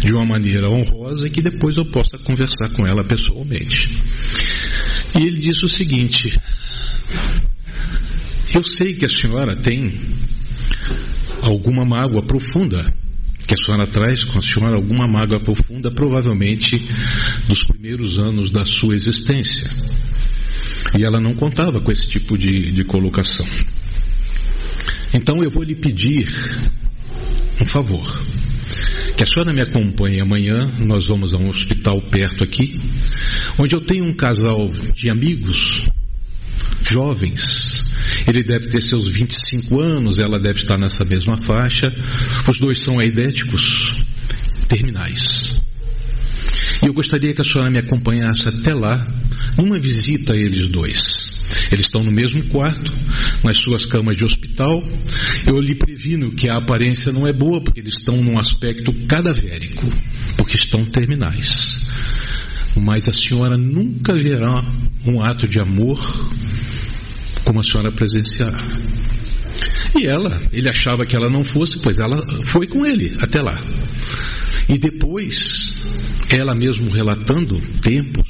de 0.00 0.12
uma 0.12 0.26
maneira 0.26 0.68
honrosa 0.68 1.26
e 1.26 1.30
que 1.30 1.42
depois 1.42 1.76
eu 1.76 1.84
possa 1.86 2.18
conversar 2.18 2.68
com 2.70 2.86
ela 2.86 3.02
pessoalmente. 3.04 3.90
E 5.18 5.22
ele 5.22 5.40
disse 5.40 5.64
o 5.64 5.68
seguinte: 5.68 6.38
Eu 8.54 8.62
sei 8.62 8.94
que 8.94 9.06
a 9.06 9.08
senhora 9.08 9.56
tem 9.56 9.98
alguma 11.42 11.84
mágoa 11.84 12.22
profunda 12.22 12.84
que 13.46 13.54
a 13.54 13.64
senhora 13.64 13.86
traz 13.86 14.24
com 14.24 14.38
a 14.38 14.42
senhora 14.42 14.76
alguma 14.76 15.08
mágoa 15.08 15.40
profunda, 15.40 15.90
provavelmente 15.90 16.76
dos 17.48 17.64
primeiros 17.64 18.18
anos 18.18 18.50
da 18.50 18.62
sua 18.66 18.94
existência. 18.94 19.70
E 20.98 21.02
ela 21.02 21.18
não 21.18 21.34
contava 21.34 21.80
com 21.80 21.90
esse 21.90 22.06
tipo 22.06 22.36
de, 22.36 22.72
de 22.72 22.84
colocação. 22.84 23.46
Então 25.12 25.42
eu 25.42 25.50
vou 25.50 25.62
lhe 25.62 25.74
pedir 25.74 26.28
um 27.60 27.66
favor. 27.66 28.22
Que 29.16 29.24
a 29.24 29.26
senhora 29.26 29.52
me 29.52 29.60
acompanhe 29.60 30.20
amanhã, 30.20 30.70
nós 30.78 31.06
vamos 31.06 31.32
a 31.32 31.36
um 31.36 31.48
hospital 31.48 32.00
perto 32.00 32.44
aqui, 32.44 32.78
onde 33.58 33.74
eu 33.74 33.80
tenho 33.80 34.04
um 34.04 34.12
casal 34.12 34.70
de 34.94 35.10
amigos 35.10 35.84
jovens. 36.88 37.84
Ele 38.26 38.42
deve 38.42 38.68
ter 38.68 38.80
seus 38.82 39.10
25 39.10 39.80
anos, 39.80 40.18
ela 40.18 40.38
deve 40.38 40.60
estar 40.60 40.78
nessa 40.78 41.04
mesma 41.04 41.36
faixa. 41.36 41.92
Os 42.46 42.58
dois 42.58 42.80
são 42.80 42.98
aidéticos 43.00 43.92
terminais. 44.68 45.60
E 46.82 46.86
eu 46.86 46.92
gostaria 46.92 47.34
que 47.34 47.40
a 47.40 47.44
senhora 47.44 47.70
me 47.70 47.78
acompanhasse 47.78 48.48
até 48.48 48.74
lá, 48.74 49.04
numa 49.58 49.78
visita 49.78 50.34
a 50.34 50.36
eles 50.36 50.68
dois. 50.68 51.27
Eles 51.70 51.86
estão 51.86 52.02
no 52.02 52.10
mesmo 52.10 52.46
quarto, 52.48 52.92
nas 53.44 53.58
suas 53.58 53.84
camas 53.86 54.16
de 54.16 54.24
hospital. 54.24 54.82
Eu 55.46 55.60
lhe 55.60 55.74
previno 55.74 56.30
que 56.30 56.48
a 56.48 56.56
aparência 56.56 57.12
não 57.12 57.26
é 57.26 57.32
boa, 57.32 57.60
porque 57.60 57.80
eles 57.80 57.94
estão 57.98 58.16
num 58.16 58.38
aspecto 58.38 58.92
cadavérico, 59.06 59.86
porque 60.36 60.56
estão 60.56 60.84
terminais. 60.86 61.88
Mas 62.76 63.08
a 63.08 63.12
senhora 63.12 63.56
nunca 63.56 64.14
verá 64.14 64.64
um 65.04 65.22
ato 65.22 65.46
de 65.46 65.58
amor 65.58 65.98
como 67.44 67.60
a 67.60 67.64
senhora 67.64 67.90
presenciará. 67.90 68.58
E 69.98 70.06
ela, 70.06 70.40
ele 70.52 70.68
achava 70.68 71.06
que 71.06 71.16
ela 71.16 71.28
não 71.28 71.42
fosse, 71.42 71.78
pois 71.80 71.98
ela 71.98 72.22
foi 72.44 72.66
com 72.66 72.84
ele 72.84 73.16
até 73.20 73.40
lá. 73.40 73.58
E 74.68 74.76
depois, 74.76 75.74
ela 76.30 76.54
mesmo 76.54 76.90
relatando 76.90 77.58
tempos, 77.80 78.28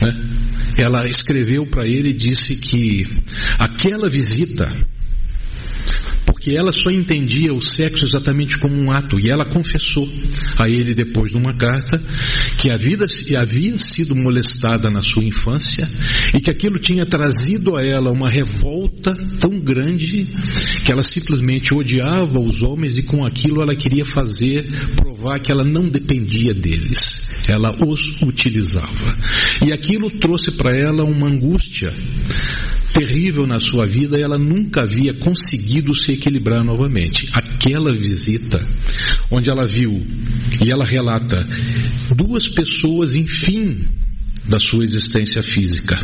né, 0.00 0.28
ela 0.76 1.08
escreveu 1.08 1.66
para 1.66 1.86
ele 1.86 2.10
e 2.10 2.14
disse 2.14 2.56
que 2.56 3.06
aquela 3.58 4.08
visita 4.08 4.70
porque 6.42 6.56
ela 6.56 6.72
só 6.72 6.90
entendia 6.90 7.54
o 7.54 7.62
sexo 7.62 8.04
exatamente 8.04 8.58
como 8.58 8.74
um 8.74 8.90
ato, 8.90 9.16
e 9.20 9.30
ela 9.30 9.44
confessou 9.44 10.12
a 10.58 10.68
ele 10.68 10.92
depois 10.92 11.32
numa 11.32 11.54
carta 11.54 12.02
que 12.58 12.68
a 12.68 12.76
vida 12.76 13.06
havia 13.38 13.78
sido 13.78 14.16
molestada 14.16 14.90
na 14.90 15.04
sua 15.04 15.22
infância 15.22 15.88
e 16.34 16.40
que 16.40 16.50
aquilo 16.50 16.80
tinha 16.80 17.06
trazido 17.06 17.76
a 17.76 17.84
ela 17.84 18.10
uma 18.10 18.28
revolta 18.28 19.14
tão 19.38 19.56
grande 19.60 20.26
que 20.84 20.90
ela 20.90 21.04
simplesmente 21.04 21.72
odiava 21.72 22.40
os 22.40 22.60
homens 22.60 22.96
e 22.96 23.04
com 23.04 23.24
aquilo 23.24 23.62
ela 23.62 23.76
queria 23.76 24.04
fazer, 24.04 24.66
provar 24.96 25.38
que 25.38 25.52
ela 25.52 25.62
não 25.62 25.88
dependia 25.88 26.52
deles, 26.52 27.44
ela 27.46 27.72
os 27.86 28.20
utilizava. 28.20 29.16
E 29.64 29.72
aquilo 29.72 30.10
trouxe 30.10 30.50
para 30.50 30.76
ela 30.76 31.04
uma 31.04 31.28
angústia 31.28 31.92
terrível 32.92 33.46
na 33.46 33.58
sua 33.58 33.86
vida 33.86 34.18
ela 34.18 34.38
nunca 34.38 34.82
havia 34.82 35.14
conseguido 35.14 35.94
se 35.94 36.12
equilibrar 36.12 36.62
novamente. 36.64 37.28
Aquela 37.32 37.92
visita, 37.94 38.64
onde 39.30 39.50
ela 39.50 39.66
viu, 39.66 40.06
e 40.64 40.70
ela 40.70 40.84
relata, 40.84 41.46
duas 42.14 42.48
pessoas, 42.48 43.14
enfim, 43.16 43.84
da 44.44 44.58
sua 44.58 44.84
existência 44.84 45.42
física, 45.42 45.98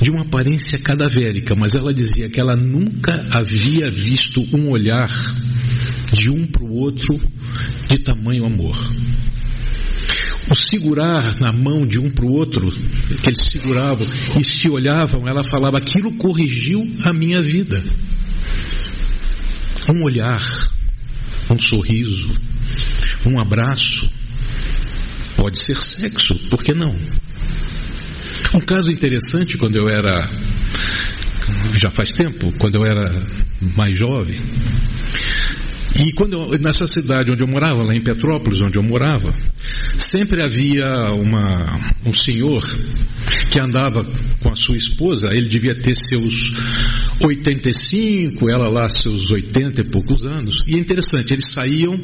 de 0.00 0.10
uma 0.10 0.22
aparência 0.22 0.78
cadavérica, 0.78 1.54
mas 1.54 1.74
ela 1.74 1.92
dizia 1.92 2.28
que 2.28 2.38
ela 2.38 2.54
nunca 2.54 3.12
havia 3.32 3.90
visto 3.90 4.46
um 4.54 4.70
olhar 4.70 5.10
de 6.12 6.30
um 6.30 6.46
para 6.46 6.64
o 6.64 6.74
outro 6.74 7.18
de 7.88 7.98
tamanho 7.98 8.44
amor 8.44 8.76
o 10.50 10.54
segurar 10.54 11.40
na 11.40 11.52
mão 11.52 11.86
de 11.86 11.98
um 11.98 12.10
para 12.10 12.24
o 12.24 12.32
outro, 12.32 12.70
que 12.70 13.30
eles 13.30 13.50
seguravam 13.50 14.06
e 14.40 14.44
se 14.44 14.68
olhavam, 14.68 15.28
ela 15.28 15.44
falava: 15.44 15.78
aquilo 15.78 16.12
corrigiu 16.14 16.86
a 17.04 17.12
minha 17.12 17.42
vida. 17.42 17.82
Um 19.92 20.02
olhar, 20.02 20.42
um 21.50 21.58
sorriso, 21.58 22.30
um 23.26 23.40
abraço, 23.40 24.10
pode 25.36 25.62
ser 25.62 25.80
sexo, 25.80 26.34
por 26.50 26.62
que 26.62 26.74
não? 26.74 26.94
Um 28.54 28.60
caso 28.60 28.90
interessante 28.90 29.56
quando 29.56 29.76
eu 29.76 29.88
era, 29.88 30.28
já 31.80 31.90
faz 31.90 32.10
tempo, 32.10 32.52
quando 32.58 32.76
eu 32.76 32.84
era 32.84 33.10
mais 33.76 33.96
jovem, 33.96 34.38
e 35.98 36.12
quando 36.12 36.34
eu, 36.34 36.58
nessa 36.58 36.86
cidade 36.86 37.30
onde 37.30 37.42
eu 37.42 37.46
morava, 37.48 37.82
lá 37.82 37.94
em 37.94 38.00
Petrópolis, 38.00 38.60
onde 38.62 38.78
eu 38.78 38.82
morava, 38.82 39.34
sempre 39.96 40.40
havia 40.40 41.12
uma, 41.12 41.92
um 42.06 42.12
senhor 42.12 42.62
que 43.50 43.58
andava 43.58 44.06
com 44.40 44.50
a 44.50 44.56
sua 44.56 44.76
esposa, 44.76 45.34
ele 45.34 45.48
devia 45.48 45.74
ter 45.74 45.96
seus 45.96 46.54
85, 47.20 48.48
ela 48.48 48.70
lá 48.70 48.88
seus 48.88 49.28
80 49.28 49.80
e 49.80 49.90
poucos 49.90 50.24
anos. 50.24 50.54
E 50.68 50.76
é 50.76 50.78
interessante, 50.78 51.32
eles 51.32 51.50
saíam 51.52 51.98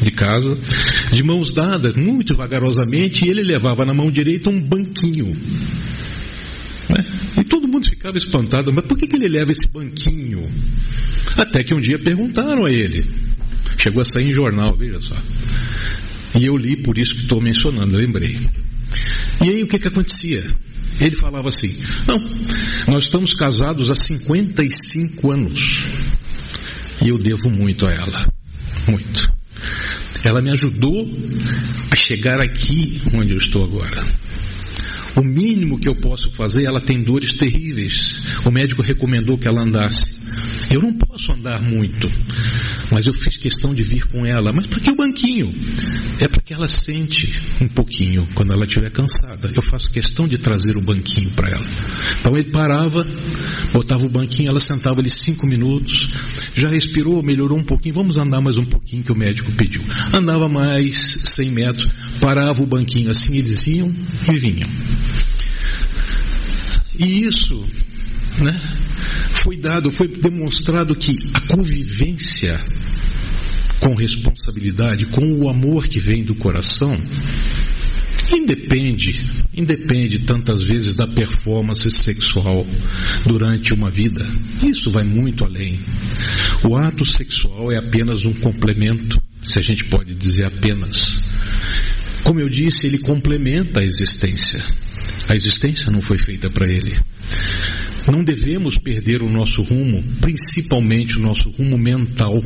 de 0.00 0.10
casa 0.12 0.56
de 1.12 1.22
mãos 1.22 1.52
dadas, 1.52 1.94
muito 1.96 2.36
vagarosamente, 2.36 3.24
e 3.24 3.30
ele 3.30 3.42
levava 3.42 3.84
na 3.84 3.92
mão 3.92 4.10
direita 4.10 4.48
um 4.48 4.60
banquinho. 4.60 5.26
Né? 6.88 7.04
E 7.38 7.44
todo 7.44 7.66
mundo 7.68 7.88
ficava 7.88 8.16
espantado, 8.16 8.72
mas 8.72 8.84
por 8.84 8.96
que, 8.96 9.08
que 9.08 9.16
ele 9.16 9.28
leva 9.28 9.50
esse 9.50 9.68
banquinho? 9.72 10.48
Até 11.36 11.64
que 11.64 11.74
um 11.74 11.80
dia 11.80 11.98
perguntaram 11.98 12.64
a 12.64 12.70
ele. 12.70 13.04
Chegou 13.82 14.02
a 14.02 14.04
sair 14.04 14.30
em 14.30 14.34
jornal, 14.34 14.76
veja 14.76 15.00
só. 15.00 15.16
E 16.38 16.44
eu 16.44 16.56
li, 16.56 16.76
por 16.76 16.96
isso 16.98 17.10
que 17.10 17.22
estou 17.22 17.40
mencionando, 17.40 17.96
lembrei. 17.96 18.38
E 19.44 19.48
aí 19.48 19.62
o 19.62 19.68
que, 19.68 19.78
que 19.78 19.88
acontecia? 19.88 20.42
Ele 21.00 21.16
falava 21.16 21.48
assim: 21.48 21.72
Não, 22.06 22.18
nós 22.92 23.04
estamos 23.04 23.32
casados 23.34 23.90
há 23.90 23.94
55 23.94 25.30
anos. 25.30 25.80
E 27.02 27.08
eu 27.08 27.18
devo 27.18 27.50
muito 27.50 27.86
a 27.86 27.92
ela. 27.92 28.32
Muito. 28.86 29.32
Ela 30.22 30.42
me 30.42 30.50
ajudou 30.50 31.08
a 31.90 31.96
chegar 31.96 32.40
aqui 32.40 33.00
onde 33.14 33.32
eu 33.32 33.38
estou 33.38 33.64
agora. 33.64 34.04
O 35.16 35.22
mínimo 35.22 35.78
que 35.78 35.88
eu 35.88 35.94
posso 35.94 36.30
fazer, 36.32 36.64
ela 36.64 36.80
tem 36.80 37.02
dores 37.02 37.36
terríveis. 37.36 38.44
O 38.44 38.50
médico 38.50 38.82
recomendou 38.82 39.36
que 39.36 39.48
ela 39.48 39.62
andasse. 39.62 40.20
Eu 40.70 40.80
não 40.80 40.92
posso 40.92 41.32
andar 41.32 41.60
muito, 41.60 42.06
mas 42.92 43.04
eu 43.06 43.12
fiz 43.12 43.36
questão 43.36 43.74
de 43.74 43.82
vir 43.82 44.06
com 44.06 44.24
ela. 44.24 44.52
Mas 44.52 44.66
para 44.66 44.78
que 44.78 44.90
o 44.90 44.94
banquinho? 44.94 45.52
É 46.20 46.28
para 46.28 46.40
que 46.40 46.54
ela 46.54 46.68
sente 46.68 47.32
um 47.60 47.66
pouquinho 47.66 48.26
quando 48.34 48.52
ela 48.52 48.64
estiver 48.64 48.90
cansada. 48.90 49.50
Eu 49.54 49.62
faço 49.62 49.90
questão 49.90 50.28
de 50.28 50.38
trazer 50.38 50.76
o 50.76 50.80
banquinho 50.80 51.30
para 51.30 51.50
ela. 51.50 51.66
Então 52.20 52.36
ele 52.36 52.50
parava, 52.50 53.04
botava 53.72 54.06
o 54.06 54.10
banquinho, 54.10 54.48
ela 54.48 54.60
sentava 54.60 55.00
ali 55.00 55.10
cinco 55.10 55.44
minutos, 55.44 56.08
já 56.54 56.68
respirou, 56.68 57.20
melhorou 57.22 57.58
um 57.58 57.64
pouquinho, 57.64 57.94
vamos 57.96 58.16
andar 58.16 58.40
mais 58.40 58.56
um 58.56 58.64
pouquinho 58.64 59.02
que 59.02 59.12
o 59.12 59.16
médico 59.16 59.50
pediu. 59.52 59.82
Andava 60.14 60.48
mais 60.48 61.16
100 61.34 61.50
metros, 61.50 61.88
parava 62.20 62.62
o 62.62 62.66
banquinho 62.66 63.10
assim, 63.10 63.36
eles 63.36 63.66
iam 63.66 63.92
e 64.28 64.38
vinham. 64.38 64.68
E 66.98 67.26
isso, 67.26 67.66
né, 68.40 68.60
foi 69.30 69.56
dado, 69.56 69.90
foi 69.90 70.08
demonstrado 70.08 70.94
que 70.94 71.12
a 71.34 71.40
convivência 71.40 72.60
com 73.80 73.94
responsabilidade, 73.94 75.06
com 75.06 75.26
o 75.32 75.48
amor 75.48 75.86
que 75.86 75.98
vem 75.98 76.22
do 76.22 76.34
coração, 76.34 76.94
independe, 78.30 79.20
independe 79.56 80.20
tantas 80.20 80.62
vezes 80.62 80.94
da 80.94 81.06
performance 81.06 81.90
sexual 81.90 82.66
durante 83.24 83.72
uma 83.72 83.90
vida. 83.90 84.24
Isso 84.62 84.92
vai 84.92 85.02
muito 85.02 85.44
além. 85.44 85.80
O 86.68 86.76
ato 86.76 87.04
sexual 87.04 87.72
é 87.72 87.78
apenas 87.78 88.24
um 88.24 88.34
complemento, 88.34 89.20
se 89.46 89.58
a 89.58 89.62
gente 89.62 89.84
pode 89.84 90.14
dizer 90.14 90.44
apenas. 90.44 91.20
Como 92.24 92.40
eu 92.40 92.48
disse, 92.48 92.86
ele 92.86 92.98
complementa 92.98 93.80
a 93.80 93.84
existência. 93.84 94.62
A 95.28 95.34
existência 95.34 95.90
não 95.90 96.02
foi 96.02 96.18
feita 96.18 96.50
para 96.50 96.70
ele. 96.70 96.96
Não 98.10 98.24
devemos 98.24 98.76
perder 98.78 99.22
o 99.22 99.28
nosso 99.28 99.62
rumo, 99.62 100.02
principalmente 100.20 101.16
o 101.16 101.20
nosso 101.20 101.50
rumo 101.50 101.78
mental, 101.78 102.42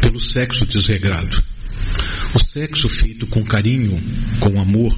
pelo 0.00 0.20
sexo 0.20 0.64
desregrado. 0.66 1.42
O 2.34 2.38
sexo 2.38 2.88
feito 2.88 3.26
com 3.26 3.44
carinho, 3.44 4.00
com 4.40 4.60
amor, 4.60 4.96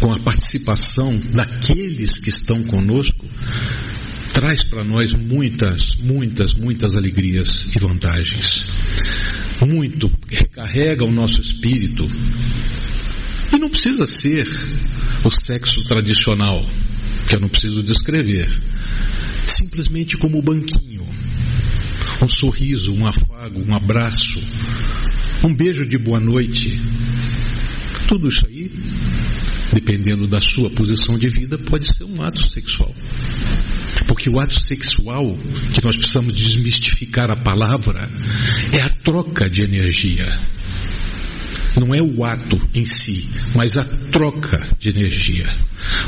com 0.00 0.12
a 0.12 0.18
participação 0.18 1.16
daqueles 1.32 2.18
que 2.18 2.30
estão 2.30 2.62
conosco, 2.64 3.24
traz 4.32 4.68
para 4.68 4.82
nós 4.82 5.12
muitas, 5.12 5.96
muitas, 6.00 6.52
muitas 6.54 6.94
alegrias 6.94 7.68
e 7.74 7.78
vantagens. 7.78 8.72
Muito 9.66 10.10
recarrega 10.28 11.04
o 11.04 11.12
nosso 11.12 11.40
espírito. 11.40 12.10
E 13.54 13.60
não 13.60 13.68
precisa 13.68 14.06
ser 14.06 14.48
o 15.24 15.30
sexo 15.30 15.84
tradicional 15.86 16.64
que 17.28 17.36
eu 17.36 17.40
não 17.40 17.48
preciso 17.48 17.82
descrever. 17.82 18.48
Simplesmente 19.46 20.16
como 20.16 20.38
o 20.38 20.42
banquinho. 20.42 21.06
um 22.22 22.28
sorriso, 22.28 22.92
um 22.92 23.06
afago, 23.06 23.62
um 23.66 23.74
abraço, 23.74 24.40
um 25.44 25.54
beijo 25.54 25.84
de 25.88 25.98
boa 25.98 26.20
noite. 26.20 26.78
Tudo 28.08 28.28
isso 28.28 28.46
aí, 28.46 28.70
dependendo 29.72 30.26
da 30.26 30.40
sua 30.40 30.70
posição 30.70 31.18
de 31.18 31.28
vida, 31.28 31.58
pode 31.58 31.86
ser 31.96 32.04
um 32.04 32.22
ato 32.22 32.42
sexual. 32.52 32.94
Porque 34.22 34.36
o 34.36 34.38
ato 34.38 34.56
sexual, 34.56 35.36
que 35.74 35.82
nós 35.82 35.96
precisamos 35.96 36.32
desmistificar 36.32 37.28
a 37.28 37.34
palavra, 37.34 38.08
é 38.72 38.80
a 38.80 38.88
troca 38.88 39.50
de 39.50 39.64
energia. 39.64 40.24
Não 41.80 41.92
é 41.92 42.00
o 42.00 42.24
ato 42.24 42.56
em 42.72 42.86
si, 42.86 43.28
mas 43.56 43.76
a 43.76 43.84
troca 44.12 44.64
de 44.78 44.90
energia. 44.90 45.52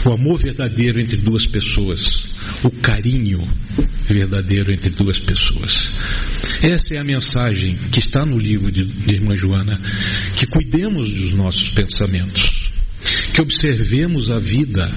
O 0.05 0.12
amor 0.12 0.38
verdadeiro 0.38 1.00
entre 1.00 1.16
duas 1.16 1.44
pessoas. 1.44 2.05
O 2.62 2.70
carinho 2.70 3.44
verdadeiro 4.07 4.72
entre 4.72 4.90
duas 4.90 5.18
pessoas. 5.18 5.72
Essa 6.62 6.94
é 6.94 6.98
a 6.98 7.05
mensagem 7.05 7.77
que 7.90 7.98
está 7.98 8.24
no 8.24 8.38
livro 8.38 8.70
de, 8.70 8.85
de 8.85 9.12
Irmã 9.12 9.37
Joana. 9.37 9.77
Que 10.37 10.46
cuidemos 10.46 11.11
dos 11.11 11.35
nossos 11.35 11.70
pensamentos. 11.70 12.70
Que 13.33 13.40
observemos 13.40 14.31
a 14.31 14.38
vida. 14.38 14.88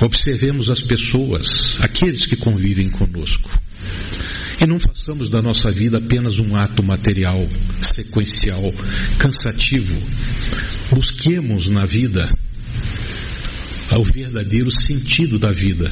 Observemos 0.00 0.68
as 0.68 0.80
pessoas, 0.80 1.78
aqueles 1.80 2.26
que 2.26 2.36
convivem 2.36 2.90
conosco. 2.90 3.50
E 4.60 4.66
não 4.66 4.78
façamos 4.78 5.30
da 5.30 5.42
nossa 5.42 5.70
vida 5.70 5.98
apenas 5.98 6.38
um 6.38 6.56
ato 6.56 6.82
material, 6.82 7.46
sequencial, 7.80 8.72
cansativo. 9.18 9.94
Busquemos 10.90 11.68
na 11.68 11.84
vida 11.84 12.24
o 13.96 14.04
verdadeiro 14.04 14.70
sentido 14.70 15.38
da 15.38 15.52
vida, 15.52 15.90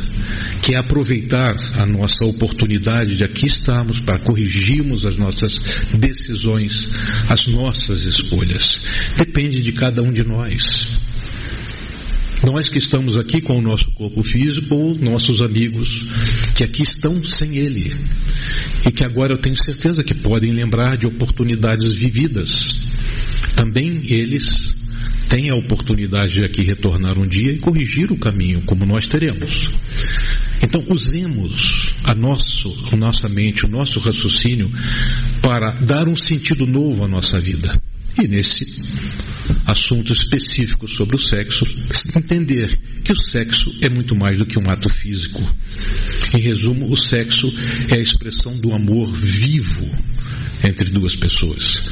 que 0.61 0.75
é 0.75 0.79
aproveitar 0.79 1.57
a 1.79 1.87
nossa 1.87 2.25
oportunidade 2.25 3.17
de 3.17 3.25
aqui 3.25 3.47
estarmos 3.47 4.01
para 4.01 4.19
corrigirmos 4.19 5.05
as 5.05 5.17
nossas 5.17 5.59
decisões, 5.95 6.93
as 7.29 7.47
nossas 7.47 8.05
escolhas. 8.05 8.85
Depende 9.17 9.63
de 9.63 9.73
cada 9.73 10.03
um 10.03 10.13
de 10.13 10.25
nós. 10.25 10.63
Nós 12.45 12.69
que 12.69 12.79
estamos 12.79 13.17
aqui 13.17 13.41
com 13.41 13.57
o 13.57 13.63
nosso 13.63 13.89
corpo 13.93 14.23
físico 14.25 14.75
ou 14.75 14.99
nossos 14.99 15.41
amigos 15.41 16.09
que 16.57 16.65
aqui 16.65 16.83
estão 16.83 17.23
sem 17.25 17.57
ele 17.57 17.95
e 18.85 18.91
que 18.91 19.05
agora 19.05 19.33
eu 19.33 19.39
tenho 19.39 19.55
certeza 19.57 20.03
que 20.03 20.13
podem 20.13 20.51
lembrar 20.51 20.97
de 20.97 21.07
oportunidades 21.07 21.97
vividas. 21.99 22.89
Também 23.55 24.03
eles 24.09 24.75
têm 25.29 25.51
a 25.51 25.55
oportunidade 25.55 26.33
de 26.33 26.45
aqui 26.45 26.63
retornar 26.63 27.17
um 27.17 27.29
dia 27.29 27.53
e 27.53 27.59
corrigir 27.59 28.11
o 28.11 28.19
caminho, 28.19 28.61
como 28.63 28.85
nós 28.85 29.07
teremos. 29.07 29.71
Então 30.61 30.85
usemos 30.89 31.93
a, 32.03 32.13
nosso, 32.13 32.89
a 32.91 32.97
nossa 32.97 33.29
mente, 33.29 33.65
o 33.65 33.69
nosso 33.69 34.01
raciocínio 34.01 34.69
para 35.41 35.71
dar 35.71 36.09
um 36.09 36.17
sentido 36.17 36.67
novo 36.67 37.05
à 37.05 37.09
nossa 37.09 37.41
vida. 37.41 37.81
E 38.21 38.27
nesse 38.27 38.65
assunto 39.67 40.13
específico 40.13 40.89
sobre 40.89 41.17
o 41.17 41.19
sexo, 41.19 41.65
entender 42.17 42.73
que 43.05 43.13
o 43.13 43.23
sexo 43.23 43.71
é 43.81 43.89
muito 43.89 44.15
mais 44.17 44.37
do 44.37 44.47
que 44.47 44.59
um 44.59 44.71
ato 44.71 44.89
físico. 44.89 45.43
Em 46.37 46.41
resumo, 46.41 46.91
o 46.91 46.97
sexo 46.97 47.53
é 47.91 47.95
a 47.95 48.01
expressão 48.01 48.57
do 48.59 48.73
amor 48.73 49.13
vivo 49.13 49.89
entre 50.67 50.91
duas 50.91 51.17
pessoas, 51.17 51.91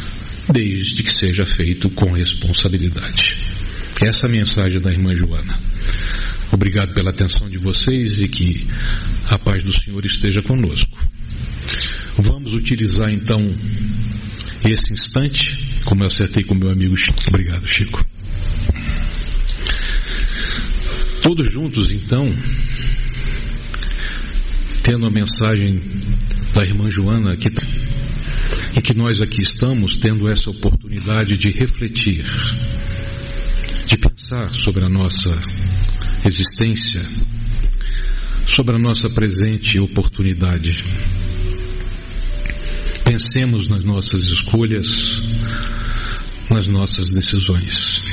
desde 0.52 1.02
que 1.02 1.14
seja 1.14 1.44
feito 1.44 1.90
com 1.90 2.12
responsabilidade. 2.12 3.38
Essa 4.02 4.26
é 4.26 4.28
a 4.28 4.32
mensagem 4.32 4.80
da 4.80 4.90
irmã 4.90 5.14
Joana. 5.14 5.60
Obrigado 6.52 6.94
pela 6.94 7.10
atenção 7.10 7.48
de 7.48 7.58
vocês 7.58 8.16
e 8.16 8.26
que 8.26 8.66
a 9.28 9.38
paz 9.38 9.62
do 9.62 9.72
Senhor 9.72 10.04
esteja 10.04 10.42
conosco. 10.42 10.98
Vamos 12.18 12.52
utilizar 12.52 13.12
então 13.12 13.40
esse 14.64 14.92
instante 14.92 15.70
como 15.84 16.02
eu 16.02 16.06
acertei 16.06 16.44
com 16.44 16.54
meu 16.54 16.70
amigo 16.70 16.96
Chico. 16.96 17.20
Obrigado, 17.28 17.66
Chico. 17.66 18.04
Todos 21.22 21.52
juntos, 21.52 21.92
então, 21.92 22.34
tendo 24.82 25.06
a 25.06 25.10
mensagem 25.10 25.80
da 26.52 26.64
irmã 26.64 26.88
Joana 26.90 27.36
que 27.36 27.50
e 28.76 28.80
que 28.80 28.94
nós 28.94 29.20
aqui 29.20 29.42
estamos 29.42 29.96
tendo 29.96 30.28
essa 30.28 30.50
oportunidade 30.50 31.36
de 31.36 31.50
refletir, 31.50 32.24
de 33.86 33.96
pensar 33.96 34.52
sobre 34.54 34.84
a 34.84 34.88
nossa 34.88 35.36
existência, 36.24 37.02
sobre 38.46 38.76
a 38.76 38.78
nossa 38.78 39.10
presente 39.10 39.78
oportunidade. 39.78 40.84
Pensemos 43.10 43.68
nas 43.68 43.82
nossas 43.82 44.26
escolhas, 44.26 45.20
nas 46.48 46.68
nossas 46.68 47.10
decisões. 47.10 48.04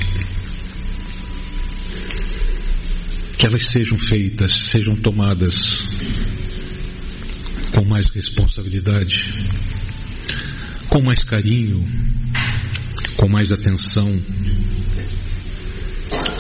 Que 3.38 3.46
elas 3.46 3.68
sejam 3.68 3.96
feitas, 4.00 4.52
sejam 4.72 4.96
tomadas 4.96 5.54
com 7.76 7.86
mais 7.86 8.10
responsabilidade, 8.10 9.32
com 10.90 11.00
mais 11.04 11.20
carinho, 11.20 11.88
com 13.18 13.30
mais 13.30 13.52
atenção, 13.52 14.12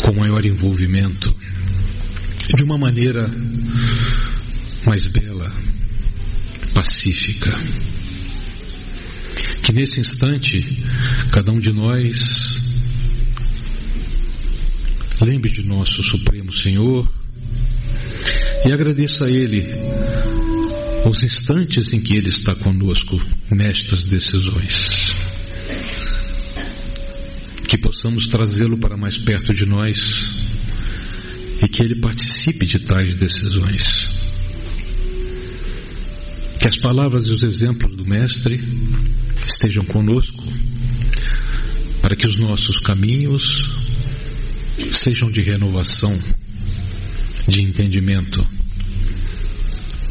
com 0.01 0.15
maior 0.15 0.43
envolvimento, 0.43 1.31
de 2.55 2.63
uma 2.63 2.79
maneira 2.79 3.29
mais 4.83 5.05
bela, 5.05 5.47
pacífica. 6.73 7.55
Que 9.61 9.73
nesse 9.73 9.99
instante, 9.99 10.61
cada 11.31 11.51
um 11.51 11.59
de 11.59 11.73
nós 11.73 12.57
lembre 15.21 15.51
de 15.51 15.63
nosso 15.63 16.03
Supremo 16.03 16.51
Senhor 16.53 17.09
e 18.65 18.71
agradeça 18.71 19.25
a 19.25 19.29
Ele 19.29 19.65
os 21.05 21.23
instantes 21.23 21.93
em 21.93 21.99
que 21.99 22.15
Ele 22.15 22.29
está 22.29 22.53
conosco 22.55 23.19
nestas 23.51 24.03
decisões. 24.03 25.15
Que 27.67 27.77
possamos 27.77 28.27
trazê-lo 28.27 28.77
para 28.77 28.97
mais 28.97 29.17
perto 29.17 29.53
de 29.53 29.65
nós 29.65 29.97
e 31.61 31.67
que 31.67 31.81
Ele 31.81 31.95
participe 31.95 32.65
de 32.65 32.79
tais 32.85 33.15
decisões. 33.15 34.26
Que 36.59 36.67
as 36.67 36.77
palavras 36.79 37.27
e 37.27 37.33
os 37.33 37.43
exemplos 37.43 37.95
do 37.95 38.05
Mestre 38.05 38.59
estejam 39.47 39.85
conosco, 39.85 40.43
para 42.01 42.15
que 42.15 42.27
os 42.27 42.37
nossos 42.39 42.79
caminhos 42.79 43.63
sejam 44.91 45.31
de 45.31 45.41
renovação, 45.41 46.17
de 47.47 47.61
entendimento, 47.61 48.45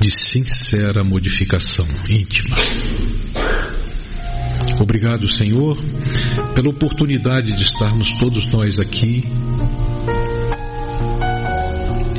de 0.01 0.11
sincera 0.11 1.03
modificação 1.05 1.87
íntima. 2.09 2.57
Obrigado, 4.81 5.29
Senhor, 5.29 5.79
pela 6.55 6.71
oportunidade 6.71 7.57
de 7.57 7.63
estarmos 7.63 8.13
todos 8.19 8.47
nós 8.51 8.79
aqui, 8.79 9.25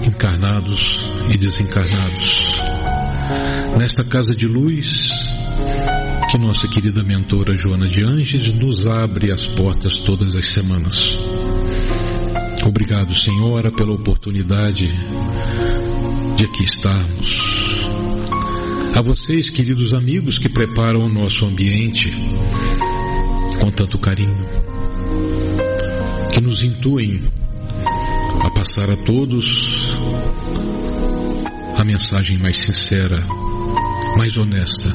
encarnados 0.06 1.00
e 1.30 1.38
desencarnados, 1.38 2.52
nesta 3.76 4.04
casa 4.04 4.36
de 4.36 4.46
luz 4.46 5.10
que 6.30 6.38
nossa 6.38 6.68
querida 6.68 7.04
mentora 7.04 7.58
Joana 7.60 7.88
de 7.88 8.04
Anges 8.04 8.54
nos 8.54 8.86
abre 8.86 9.32
as 9.32 9.48
portas 9.50 10.00
todas 10.00 10.36
as 10.36 10.48
semanas. 10.50 11.20
Obrigado, 12.66 13.14
Senhora, 13.14 13.72
pela 13.72 13.94
oportunidade 13.94 14.88
de 16.36 16.44
aqui 16.44 16.64
estarmos. 16.64 17.38
A 18.94 19.02
vocês, 19.02 19.50
queridos 19.50 19.94
amigos, 19.94 20.38
que 20.38 20.50
preparam 20.50 21.04
o 21.04 21.10
nosso 21.10 21.46
ambiente 21.46 22.12
com 23.62 23.72
tanto 23.72 23.98
carinho, 23.98 24.46
que 26.34 26.42
nos 26.42 26.64
intuem 26.64 27.24
a 28.42 28.50
passar 28.52 28.90
a 28.90 28.98
todos 28.98 29.96
a 31.78 31.84
mensagem 31.84 32.38
mais 32.38 32.58
sincera, 32.58 33.24
mais 34.18 34.36
honesta, 34.36 34.90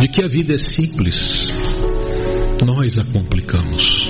de 0.00 0.08
que 0.08 0.22
a 0.22 0.28
vida 0.28 0.54
é 0.54 0.58
simples, 0.58 1.48
nós 2.64 2.98
a 3.00 3.04
complicamos. 3.04 4.08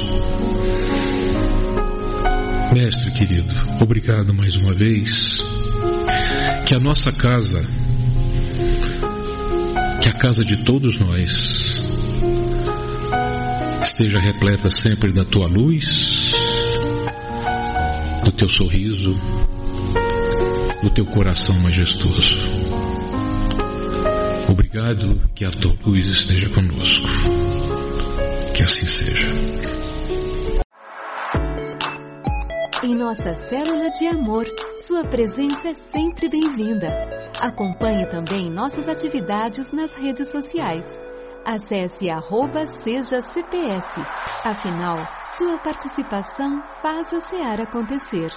Mestre 2.75 3.11
querido, 3.13 3.55
obrigado 3.81 4.35
mais 4.35 4.55
uma 4.57 4.75
vez. 4.75 5.39
Que 6.67 6.75
a 6.75 6.79
nossa 6.79 7.11
casa, 7.11 7.65
que 10.03 10.09
a 10.11 10.13
casa 10.13 10.45
de 10.45 10.59
todos 10.59 11.01
nós, 11.01 11.83
esteja 13.83 14.19
repleta 14.19 14.69
sempre 14.69 15.11
da 15.11 15.25
tua 15.25 15.49
luz, 15.49 16.33
do 18.23 18.33
teu 18.33 18.49
sorriso, 18.49 19.19
do 20.83 20.91
teu 20.91 21.07
coração 21.07 21.59
majestoso. 21.61 22.64
Obrigado, 24.49 25.21
que 25.35 25.45
a 25.45 25.51
tua 25.51 25.75
luz 25.87 26.07
esteja 26.07 26.49
conosco. 26.51 27.09
Que 28.55 28.63
assim 28.63 28.87
seja. 28.87 29.27
Em 32.85 32.95
nossa 32.95 33.35
célula 33.35 33.91
de 33.99 34.07
amor, 34.07 34.45
sua 34.87 35.05
presença 35.05 35.69
é 35.69 35.75
sempre 35.75 36.29
bem-vinda. 36.29 36.89
Acompanhe 37.39 38.07
também 38.07 38.51
nossas 38.51 38.87
atividades 38.87 39.73
nas 39.73 39.91
redes 39.97 40.31
sociais. 40.31 41.01
Acesse 41.45 42.11
arroba 42.11 42.67
seja 42.67 43.23
CPS. 43.23 44.01
Afinal, 44.45 44.97
sua 45.39 45.59
participação 45.59 46.63
faz 46.83 47.13
a 47.13 47.21
SEAR 47.21 47.61
acontecer. 47.63 48.31